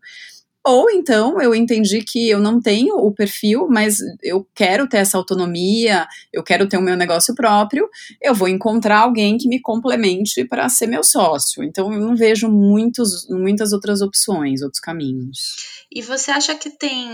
Ou 0.65 0.89
então 0.91 1.43
eu 1.43 1.55
entendi 1.55 2.03
que 2.03 2.29
eu 2.29 2.39
não 2.39 2.61
tenho 2.61 2.97
o 2.97 3.13
perfil, 3.13 3.67
mas 3.69 3.99
eu 4.23 4.47
quero 4.55 4.89
ter 4.89 4.99
essa 4.99 5.19
autonomia, 5.19 6.07
eu 6.33 6.43
quero 6.43 6.69
ter 6.69 6.77
o 6.77 6.83
meu 6.83 6.97
negócio 6.97 7.35
próprio, 7.35 7.89
eu 8.21 8.33
vou 8.33 8.47
encontrar 8.47 9.01
alguém 9.01 9.37
que 9.37 9.49
me 9.49 9.61
complemente 9.61 10.45
para 10.45 10.69
ser 10.69 10.87
meu 10.87 11.03
sócio. 11.03 11.65
Então 11.65 11.93
eu 11.93 12.01
não 12.01 12.15
vejo 12.15 12.49
muitos, 12.49 13.29
muitas 13.29 13.73
outras 13.73 14.01
opções, 14.01 14.63
outros 14.63 14.81
caminhos. 14.81 15.83
E 15.91 16.01
você 16.01 16.31
acha 16.31 16.55
que 16.55 16.71
tem 16.71 17.09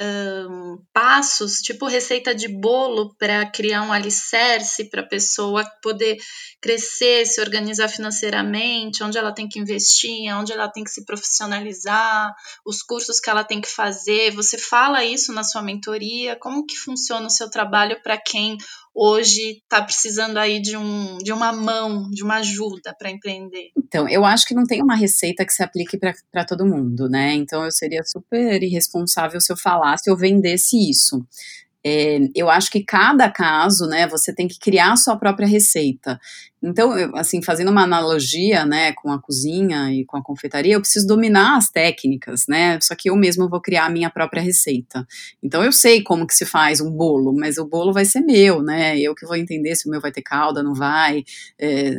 um, 0.00 0.78
passos, 0.92 1.60
tipo 1.60 1.86
receita 1.86 2.34
de 2.34 2.48
bolo, 2.48 3.14
para 3.18 3.44
criar 3.50 3.82
um 3.82 3.92
alicerce 3.92 4.88
para 4.88 5.00
a 5.00 5.06
pessoa 5.06 5.64
poder 5.82 6.16
crescer, 6.60 7.26
se 7.26 7.40
organizar 7.40 7.88
financeiramente, 7.88 9.02
onde 9.02 9.18
ela 9.18 9.32
tem 9.32 9.48
que 9.48 9.58
investir, 9.58 10.32
onde 10.36 10.52
ela 10.52 10.68
tem 10.68 10.84
que 10.84 10.90
se 10.90 11.04
profissionalizar, 11.04 12.32
os 12.64 12.82
cursos 12.90 13.20
que 13.20 13.30
ela 13.30 13.44
tem 13.44 13.60
que 13.60 13.68
fazer? 13.68 14.32
Você 14.32 14.58
fala 14.58 15.04
isso 15.04 15.32
na 15.32 15.44
sua 15.44 15.62
mentoria? 15.62 16.34
Como 16.34 16.66
que 16.66 16.76
funciona 16.76 17.24
o 17.24 17.30
seu 17.30 17.48
trabalho 17.48 18.02
para 18.02 18.18
quem 18.18 18.58
hoje 18.92 19.60
está 19.62 19.80
precisando 19.80 20.36
aí 20.38 20.60
de, 20.60 20.76
um, 20.76 21.18
de 21.18 21.32
uma 21.32 21.52
mão, 21.52 22.10
de 22.10 22.24
uma 22.24 22.38
ajuda 22.38 22.92
para 22.98 23.08
empreender? 23.08 23.70
Então, 23.76 24.08
eu 24.08 24.24
acho 24.24 24.44
que 24.44 24.54
não 24.54 24.64
tem 24.64 24.82
uma 24.82 24.96
receita 24.96 25.46
que 25.46 25.52
se 25.52 25.62
aplique 25.62 25.96
para 26.32 26.44
todo 26.44 26.66
mundo, 26.66 27.08
né? 27.08 27.32
Então, 27.34 27.64
eu 27.64 27.70
seria 27.70 28.02
super 28.02 28.60
irresponsável 28.60 29.40
se 29.40 29.52
eu 29.52 29.56
falasse 29.56 30.10
ou 30.10 30.16
vendesse 30.16 30.76
isso. 30.90 31.24
É, 31.84 32.18
eu 32.34 32.50
acho 32.50 32.70
que 32.70 32.84
cada 32.84 33.30
caso, 33.30 33.86
né, 33.86 34.06
você 34.06 34.34
tem 34.34 34.46
que 34.46 34.58
criar 34.58 34.92
a 34.92 34.96
sua 34.96 35.16
própria 35.16 35.46
receita. 35.46 36.20
Então, 36.62 36.96
eu, 36.98 37.16
assim, 37.16 37.42
fazendo 37.42 37.70
uma 37.70 37.84
analogia, 37.84 38.66
né, 38.66 38.92
com 38.92 39.10
a 39.10 39.18
cozinha 39.18 39.90
e 39.90 40.04
com 40.04 40.18
a 40.18 40.22
confeitaria, 40.22 40.74
eu 40.74 40.80
preciso 40.80 41.06
dominar 41.06 41.56
as 41.56 41.70
técnicas, 41.70 42.44
né, 42.46 42.78
só 42.82 42.94
que 42.94 43.08
eu 43.08 43.16
mesma 43.16 43.48
vou 43.48 43.60
criar 43.62 43.86
a 43.86 43.90
minha 43.90 44.10
própria 44.10 44.42
receita. 44.42 45.06
Então, 45.42 45.64
eu 45.64 45.72
sei 45.72 46.02
como 46.02 46.26
que 46.26 46.34
se 46.34 46.44
faz 46.44 46.80
um 46.82 46.90
bolo, 46.90 47.32
mas 47.32 47.56
o 47.56 47.64
bolo 47.64 47.94
vai 47.94 48.04
ser 48.04 48.20
meu, 48.20 48.62
né, 48.62 48.98
eu 48.98 49.14
que 49.14 49.24
vou 49.26 49.36
entender 49.36 49.74
se 49.74 49.88
o 49.88 49.90
meu 49.90 50.02
vai 50.02 50.12
ter 50.12 50.22
calda, 50.22 50.62
não 50.62 50.74
vai. 50.74 51.24
É, 51.58 51.94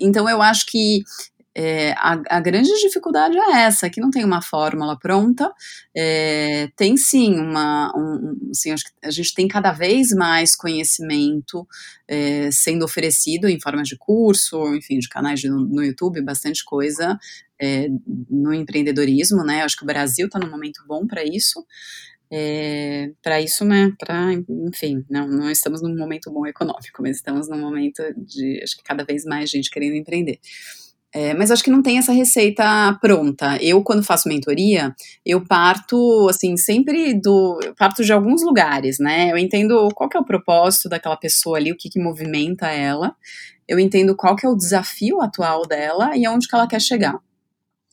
então, 0.00 0.28
eu 0.28 0.42
acho 0.42 0.66
que 0.66 1.04
é, 1.56 1.92
a, 1.92 2.20
a, 2.28 2.40
grande 2.40 2.68
dificuldade 2.80 3.36
é 3.38 3.62
essa, 3.62 3.88
que 3.88 4.00
não 4.00 4.10
tem 4.10 4.24
uma 4.24 4.42
fórmula 4.42 4.98
pronta, 4.98 5.52
é, 5.96 6.68
tem 6.76 6.96
sim 6.96 7.38
uma, 7.38 7.92
um, 7.96 8.50
assim, 8.50 8.72
acho 8.72 8.84
que 8.84 8.90
a 9.04 9.10
gente 9.10 9.32
tem 9.34 9.46
cada 9.46 9.72
vez 9.72 10.10
mais 10.10 10.56
conhecimento 10.56 11.66
é, 12.08 12.50
sendo 12.50 12.84
oferecido 12.84 13.48
em 13.48 13.60
forma 13.60 13.82
de 13.84 13.96
curso, 13.96 14.74
enfim, 14.74 14.98
de 14.98 15.08
canais 15.08 15.38
de, 15.38 15.48
no 15.48 15.82
YouTube, 15.84 16.20
bastante 16.22 16.64
coisa 16.64 17.18
é, 17.60 17.88
no 18.28 18.52
empreendedorismo, 18.52 19.44
né, 19.44 19.62
acho 19.62 19.76
que 19.76 19.84
o 19.84 19.86
Brasil 19.86 20.26
está 20.26 20.38
num 20.38 20.50
momento 20.50 20.82
bom 20.88 21.06
para 21.06 21.22
isso, 21.24 21.64
é, 22.30 23.12
para 23.22 23.40
isso, 23.40 23.64
né, 23.64 23.92
para, 23.96 24.32
enfim, 24.32 25.04
não, 25.08 25.28
não 25.28 25.50
estamos 25.50 25.80
num 25.80 25.96
momento 25.96 26.32
bom 26.32 26.44
econômico, 26.46 27.00
mas 27.00 27.16
estamos 27.16 27.48
num 27.48 27.60
momento 27.60 28.02
de, 28.16 28.60
acho 28.62 28.76
que 28.76 28.82
cada 28.82 29.04
vez 29.04 29.24
mais 29.24 29.48
gente 29.48 29.70
querendo 29.70 29.94
empreender. 29.94 30.40
É, 31.16 31.32
mas 31.32 31.52
acho 31.52 31.62
que 31.62 31.70
não 31.70 31.80
tem 31.80 31.96
essa 31.96 32.12
receita 32.12 32.64
pronta. 33.00 33.56
Eu, 33.62 33.84
quando 33.84 34.02
faço 34.02 34.28
mentoria, 34.28 34.92
eu 35.24 35.46
parto, 35.46 36.26
assim, 36.28 36.56
sempre 36.56 37.14
do. 37.14 37.60
parto 37.78 38.02
de 38.02 38.12
alguns 38.12 38.42
lugares, 38.42 38.98
né? 38.98 39.30
Eu 39.30 39.38
entendo 39.38 39.88
qual 39.94 40.08
que 40.10 40.16
é 40.16 40.20
o 40.20 40.24
propósito 40.24 40.88
daquela 40.88 41.16
pessoa 41.16 41.56
ali, 41.56 41.70
o 41.70 41.76
que, 41.76 41.88
que 41.88 42.00
movimenta 42.00 42.66
ela. 42.66 43.14
Eu 43.68 43.78
entendo 43.78 44.16
qual 44.16 44.34
que 44.34 44.44
é 44.44 44.48
o 44.48 44.56
desafio 44.56 45.20
atual 45.22 45.62
dela 45.66 46.16
e 46.16 46.26
aonde 46.26 46.48
que 46.48 46.54
ela 46.54 46.66
quer 46.66 46.80
chegar. 46.80 47.20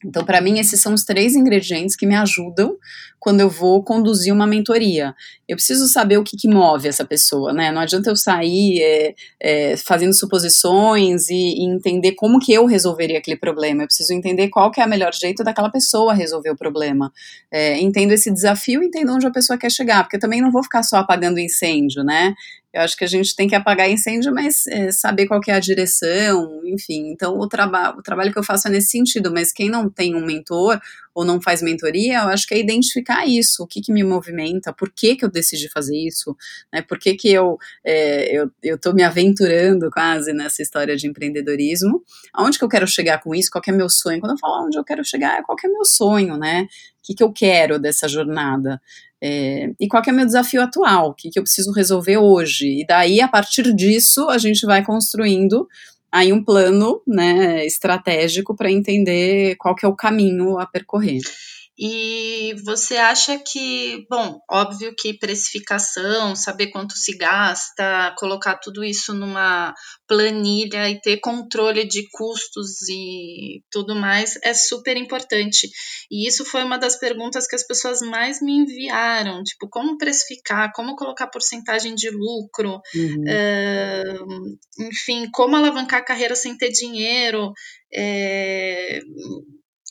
Então, 0.03 0.25
para 0.25 0.41
mim, 0.41 0.59
esses 0.59 0.81
são 0.81 0.93
os 0.93 1.03
três 1.03 1.35
ingredientes 1.35 1.95
que 1.95 2.05
me 2.05 2.15
ajudam 2.15 2.77
quando 3.19 3.39
eu 3.39 3.49
vou 3.49 3.83
conduzir 3.83 4.33
uma 4.33 4.47
mentoria. 4.47 5.13
Eu 5.47 5.55
preciso 5.55 5.87
saber 5.87 6.17
o 6.17 6.23
que, 6.23 6.35
que 6.35 6.47
move 6.47 6.87
essa 6.87 7.05
pessoa, 7.05 7.53
né? 7.53 7.71
Não 7.71 7.81
adianta 7.81 8.09
eu 8.09 8.15
sair 8.15 8.81
é, 8.81 9.15
é, 9.39 9.77
fazendo 9.77 10.13
suposições 10.13 11.29
e, 11.29 11.35
e, 11.35 11.65
entender 11.65 12.13
como 12.13 12.39
que 12.39 12.51
eu 12.51 12.65
resolveria 12.65 13.19
aquele 13.19 13.37
problema. 13.37 13.83
Eu 13.83 13.87
preciso 13.87 14.11
entender 14.13 14.49
qual 14.49 14.71
que 14.71 14.81
é 14.81 14.85
o 14.85 14.89
melhor 14.89 15.13
jeito 15.13 15.43
daquela 15.43 15.69
pessoa 15.69 16.15
resolver 16.15 16.49
o 16.49 16.57
problema. 16.57 17.13
É, 17.51 17.79
entendo 17.79 18.11
esse 18.11 18.31
desafio, 18.31 18.81
entendo 18.81 19.13
onde 19.13 19.27
a 19.27 19.31
pessoa 19.31 19.57
quer 19.57 19.71
chegar, 19.71 20.03
porque 20.03 20.15
eu 20.15 20.21
também 20.21 20.41
não 20.41 20.51
vou 20.51 20.63
ficar 20.63 20.81
só 20.81 20.97
apagando 20.97 21.39
incêndio, 21.39 22.03
né? 22.03 22.33
Eu 22.73 22.81
acho 22.81 22.95
que 22.95 23.03
a 23.03 23.07
gente 23.07 23.35
tem 23.35 23.47
que 23.47 23.55
apagar 23.55 23.89
incêndio, 23.89 24.33
mas 24.33 24.65
é, 24.67 24.91
saber 24.91 25.27
qual 25.27 25.41
é 25.47 25.51
a 25.51 25.59
direção, 25.59 26.61
enfim. 26.65 27.09
Então, 27.11 27.37
o, 27.37 27.47
traba 27.47 27.93
o 27.97 28.01
trabalho 28.01 28.31
que 28.31 28.39
eu 28.39 28.43
faço 28.43 28.67
é 28.67 28.71
nesse 28.71 28.91
sentido, 28.91 29.31
mas 29.31 29.51
quem 29.51 29.69
não 29.69 29.89
tem 29.89 30.15
um 30.15 30.25
mentor 30.25 30.79
ou 31.13 31.25
não 31.25 31.41
faz 31.41 31.61
mentoria, 31.61 32.19
eu 32.19 32.29
acho 32.29 32.47
que 32.47 32.53
é 32.53 32.59
identificar 32.59 33.25
isso, 33.25 33.63
o 33.63 33.67
que, 33.67 33.81
que 33.81 33.91
me 33.91 34.03
movimenta, 34.03 34.71
por 34.71 34.89
que, 34.89 35.15
que 35.15 35.25
eu 35.25 35.29
decidi 35.29 35.67
fazer 35.67 35.97
isso, 35.97 36.35
né? 36.71 36.81
Por 36.81 36.97
que, 36.97 37.15
que 37.15 37.29
eu, 37.29 37.57
é, 37.83 38.33
eu, 38.63 38.77
tô 38.77 38.93
me 38.93 39.03
aventurando 39.03 39.89
quase 39.91 40.31
nessa 40.31 40.61
história 40.61 40.95
de 40.95 41.07
empreendedorismo, 41.07 42.01
aonde 42.33 42.57
que 42.57 42.63
eu 42.63 42.69
quero 42.69 42.87
chegar 42.87 43.19
com 43.19 43.35
isso, 43.35 43.51
qual 43.51 43.61
é 43.67 43.71
meu 43.73 43.89
sonho. 43.89 44.21
Quando 44.21 44.31
eu 44.31 44.39
falo 44.39 44.65
onde 44.65 44.77
eu 44.77 44.83
quero 44.85 45.03
chegar, 45.03 45.43
qual 45.43 45.57
é 45.61 45.67
meu 45.67 45.83
sonho, 45.83 46.37
né? 46.37 46.67
O 47.01 47.03
que, 47.03 47.15
que 47.15 47.23
eu 47.23 47.33
quero 47.33 47.79
dessa 47.79 48.07
jornada. 48.07 48.79
É, 49.23 49.71
e 49.79 49.87
qual 49.87 50.03
é 50.05 50.11
o 50.11 50.15
meu 50.15 50.25
desafio 50.25 50.61
atual, 50.61 51.09
o 51.09 51.13
que, 51.13 51.29
que 51.29 51.39
eu 51.39 51.43
preciso 51.43 51.71
resolver 51.71 52.17
hoje. 52.17 52.81
E 52.81 52.85
daí, 52.85 53.21
a 53.21 53.27
partir 53.27 53.73
disso, 53.73 54.29
a 54.29 54.37
gente 54.37 54.65
vai 54.65 54.83
construindo 54.83 55.67
aí 56.11 56.33
um 56.33 56.43
plano 56.43 57.01
né, 57.07 57.65
estratégico 57.65 58.55
para 58.55 58.71
entender 58.71 59.55
qual 59.57 59.75
que 59.75 59.85
é 59.85 59.89
o 59.89 59.95
caminho 59.95 60.59
a 60.59 60.65
percorrer. 60.65 61.21
E 61.83 62.53
você 62.63 62.97
acha 62.97 63.39
que, 63.39 64.05
bom, 64.07 64.39
óbvio 64.47 64.93
que 64.95 65.17
precificação, 65.17 66.35
saber 66.35 66.67
quanto 66.67 66.95
se 66.95 67.17
gasta, 67.17 68.13
colocar 68.19 68.57
tudo 68.57 68.83
isso 68.83 69.15
numa 69.15 69.73
planilha 70.07 70.87
e 70.87 71.01
ter 71.01 71.17
controle 71.19 71.83
de 71.87 72.07
custos 72.11 72.87
e 72.87 73.63
tudo 73.71 73.95
mais 73.95 74.37
é 74.43 74.53
super 74.53 74.95
importante. 74.95 75.67
E 76.11 76.27
isso 76.27 76.45
foi 76.45 76.63
uma 76.63 76.77
das 76.77 76.99
perguntas 76.99 77.47
que 77.47 77.55
as 77.55 77.65
pessoas 77.65 77.99
mais 78.01 78.39
me 78.43 78.57
enviaram, 78.57 79.41
tipo, 79.41 79.67
como 79.67 79.97
precificar, 79.97 80.71
como 80.75 80.95
colocar 80.95 81.31
porcentagem 81.31 81.95
de 81.95 82.11
lucro, 82.11 82.79
uhum. 82.93 83.23
uh, 83.23 84.85
enfim, 84.87 85.27
como 85.31 85.55
alavancar 85.55 86.01
a 86.01 86.05
carreira 86.05 86.35
sem 86.35 86.55
ter 86.55 86.69
dinheiro. 86.69 87.51
É, 87.91 89.01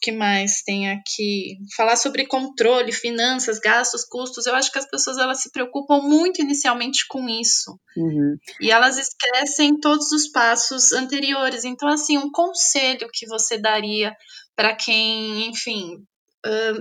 que 0.00 0.12
mais 0.12 0.62
tem 0.62 0.90
aqui? 0.90 1.58
Falar 1.76 1.96
sobre 1.96 2.26
controle, 2.26 2.92
finanças, 2.92 3.58
gastos, 3.58 4.04
custos. 4.04 4.46
Eu 4.46 4.54
acho 4.54 4.72
que 4.72 4.78
as 4.78 4.88
pessoas 4.88 5.18
elas 5.18 5.42
se 5.42 5.50
preocupam 5.52 6.00
muito 6.00 6.40
inicialmente 6.40 7.06
com 7.08 7.28
isso. 7.28 7.78
Uhum. 7.96 8.36
E 8.60 8.70
elas 8.70 8.98
esquecem 8.98 9.78
todos 9.78 10.10
os 10.12 10.28
passos 10.30 10.92
anteriores. 10.92 11.64
Então, 11.64 11.88
assim, 11.88 12.18
um 12.18 12.30
conselho 12.30 13.08
que 13.12 13.26
você 13.26 13.58
daria 13.58 14.14
para 14.56 14.74
quem, 14.74 15.48
enfim, 15.48 16.04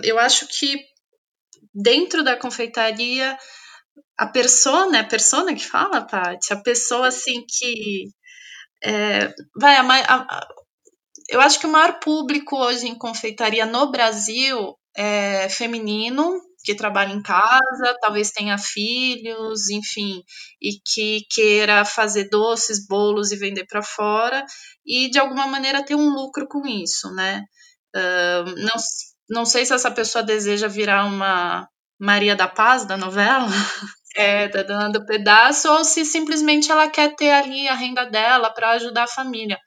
eu 0.04 0.18
acho 0.18 0.48
que 0.48 0.84
dentro 1.74 2.24
da 2.24 2.38
confeitaria, 2.38 3.38
a 4.18 4.28
persona, 4.28 4.98
é 4.98 5.02
a 5.02 5.08
persona 5.08 5.56
que 5.56 5.66
fala, 5.66 6.06
Paty? 6.06 6.54
A 6.54 6.58
pessoa, 6.62 7.08
assim, 7.08 7.46
que. 7.48 8.06
É, 8.82 9.34
vai, 9.60 9.76
a, 9.76 9.84
a, 10.08 10.48
eu 11.30 11.42
acho 11.42 11.60
que 11.60 11.68
o 11.68 11.72
maior 11.72 12.00
público 12.00 12.58
hoje 12.58 12.88
em 12.88 12.98
confeitaria 12.98 13.66
no 13.66 13.92
Brasil 13.92 14.76
é 14.96 15.48
feminino, 15.50 16.40
que 16.64 16.76
trabalha 16.76 17.14
em 17.14 17.22
casa, 17.22 17.98
talvez 18.02 18.32
tenha 18.32 18.58
filhos, 18.58 19.70
enfim, 19.70 20.22
e 20.62 20.74
que 20.86 21.22
queira 21.32 21.86
fazer 21.86 22.30
doces, 22.30 22.86
bolos 22.86 23.32
e 23.32 23.38
vender 23.38 23.66
para 23.66 23.82
fora, 23.82 24.46
e 24.86 25.10
de 25.10 25.20
alguma 25.20 25.48
maneira 25.48 25.86
ter 25.86 25.96
um 25.96 26.10
lucro 26.10 26.48
com 26.48 26.68
isso, 26.68 27.14
né? 27.14 27.44
Uh, 27.96 28.56
não, 28.58 28.76
não 29.30 29.46
sei 29.46 29.66
se 29.66 29.74
essa 29.74 29.90
pessoa 29.90 30.24
deseja 30.24 30.68
virar 30.68 31.06
uma 31.06 31.68
Maria 32.00 32.36
da 32.36 32.48
Paz 32.48 32.86
da 32.86 32.98
novela, 32.98 33.48
é, 34.16 34.48
da 34.48 34.64
dona 34.64 34.90
do 34.90 35.06
pedaço, 35.06 35.72
ou 35.72 35.84
se 35.84 36.04
simplesmente 36.06 36.72
ela 36.72 36.90
quer 36.90 37.16
ter 37.16 37.32
ali 37.32 37.68
a 37.68 37.76
renda 37.76 38.06
dela 38.06 38.50
para 38.50 38.72
ajudar 38.72 39.04
a 39.04 39.08
família. 39.08 39.58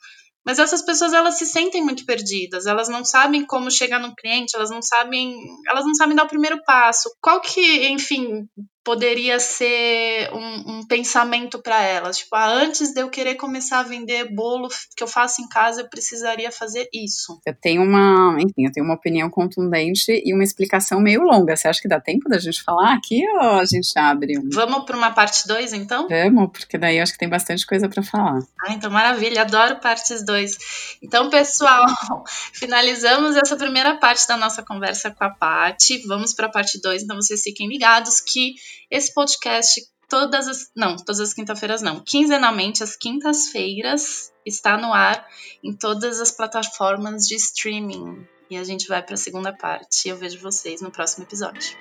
Mas 0.44 0.58
essas 0.58 0.82
pessoas 0.82 1.12
elas 1.12 1.38
se 1.38 1.46
sentem 1.46 1.82
muito 1.82 2.04
perdidas, 2.04 2.66
elas 2.66 2.88
não 2.88 3.04
sabem 3.04 3.46
como 3.46 3.70
chegar 3.70 4.00
no 4.00 4.14
cliente, 4.14 4.56
elas 4.56 4.70
não 4.70 4.82
sabem, 4.82 5.36
elas 5.68 5.84
não 5.84 5.94
sabem 5.94 6.16
dar 6.16 6.24
o 6.24 6.28
primeiro 6.28 6.60
passo. 6.64 7.08
Qual 7.20 7.40
que, 7.40 7.88
enfim, 7.88 8.48
poderia 8.84 9.38
ser 9.38 10.30
um, 10.32 10.78
um 10.78 10.86
pensamento 10.86 11.60
para 11.60 11.80
elas. 11.82 12.18
Tipo, 12.18 12.36
ah, 12.36 12.48
antes 12.48 12.92
de 12.92 13.00
eu 13.00 13.08
querer 13.08 13.36
começar 13.36 13.80
a 13.80 13.82
vender 13.84 14.34
bolo 14.34 14.68
que 14.96 15.02
eu 15.02 15.06
faço 15.06 15.40
em 15.40 15.48
casa, 15.48 15.82
eu 15.82 15.88
precisaria 15.88 16.50
fazer 16.50 16.88
isso. 16.92 17.40
Eu 17.46 17.54
tenho 17.54 17.82
uma, 17.82 18.36
enfim, 18.40 18.66
eu 18.66 18.72
tenho 18.72 18.84
uma 18.84 18.94
opinião 18.94 19.30
contundente 19.30 20.20
e 20.24 20.34
uma 20.34 20.42
explicação 20.42 21.00
meio 21.00 21.22
longa. 21.22 21.56
Você 21.56 21.68
acha 21.68 21.80
que 21.80 21.88
dá 21.88 22.00
tempo 22.00 22.28
da 22.28 22.38
gente 22.38 22.62
falar 22.62 22.94
aqui 22.94 23.22
ou 23.34 23.60
a 23.60 23.64
gente 23.64 23.96
abre 23.96 24.38
um? 24.38 24.48
Vamos 24.52 24.84
para 24.84 24.96
uma 24.96 25.12
parte 25.12 25.46
2, 25.46 25.72
então? 25.72 26.08
Vamos, 26.08 26.50
porque 26.50 26.76
daí 26.76 26.96
eu 26.96 27.02
acho 27.02 27.12
que 27.12 27.18
tem 27.18 27.28
bastante 27.28 27.66
coisa 27.66 27.88
para 27.88 28.02
falar. 28.02 28.40
Ah, 28.60 28.72
então 28.72 28.90
maravilha, 28.90 29.42
adoro 29.42 29.80
partes 29.80 30.24
2. 30.24 30.98
Então, 31.02 31.30
pessoal, 31.30 31.86
finalizamos 32.52 33.36
essa 33.36 33.56
primeira 33.56 33.96
parte 33.96 34.26
da 34.26 34.36
nossa 34.36 34.62
conversa 34.62 35.10
com 35.10 35.24
a 35.24 35.30
Paty. 35.30 36.02
Vamos 36.06 36.34
para 36.34 36.46
a 36.46 36.50
parte 36.50 36.80
2, 36.80 37.04
então 37.04 37.16
vocês 37.16 37.42
fiquem 37.42 37.68
ligados 37.68 38.20
que 38.20 38.54
esse 38.90 39.12
podcast 39.12 39.80
todas 40.08 40.46
as. 40.46 40.70
Não, 40.76 40.96
todas 40.96 41.20
as 41.20 41.32
quinta-feiras 41.32 41.80
não. 41.80 42.00
Quinzenalmente, 42.04 42.82
às 42.82 42.96
quintas-feiras, 42.96 44.30
está 44.44 44.76
no 44.76 44.92
ar 44.92 45.26
em 45.64 45.74
todas 45.74 46.20
as 46.20 46.30
plataformas 46.30 47.26
de 47.26 47.34
streaming. 47.36 48.26
E 48.50 48.56
a 48.58 48.64
gente 48.64 48.86
vai 48.86 49.02
para 49.02 49.14
a 49.14 49.16
segunda 49.16 49.52
parte. 49.52 50.10
Eu 50.10 50.16
vejo 50.18 50.38
vocês 50.38 50.82
no 50.82 50.90
próximo 50.90 51.24
episódio. 51.24 51.74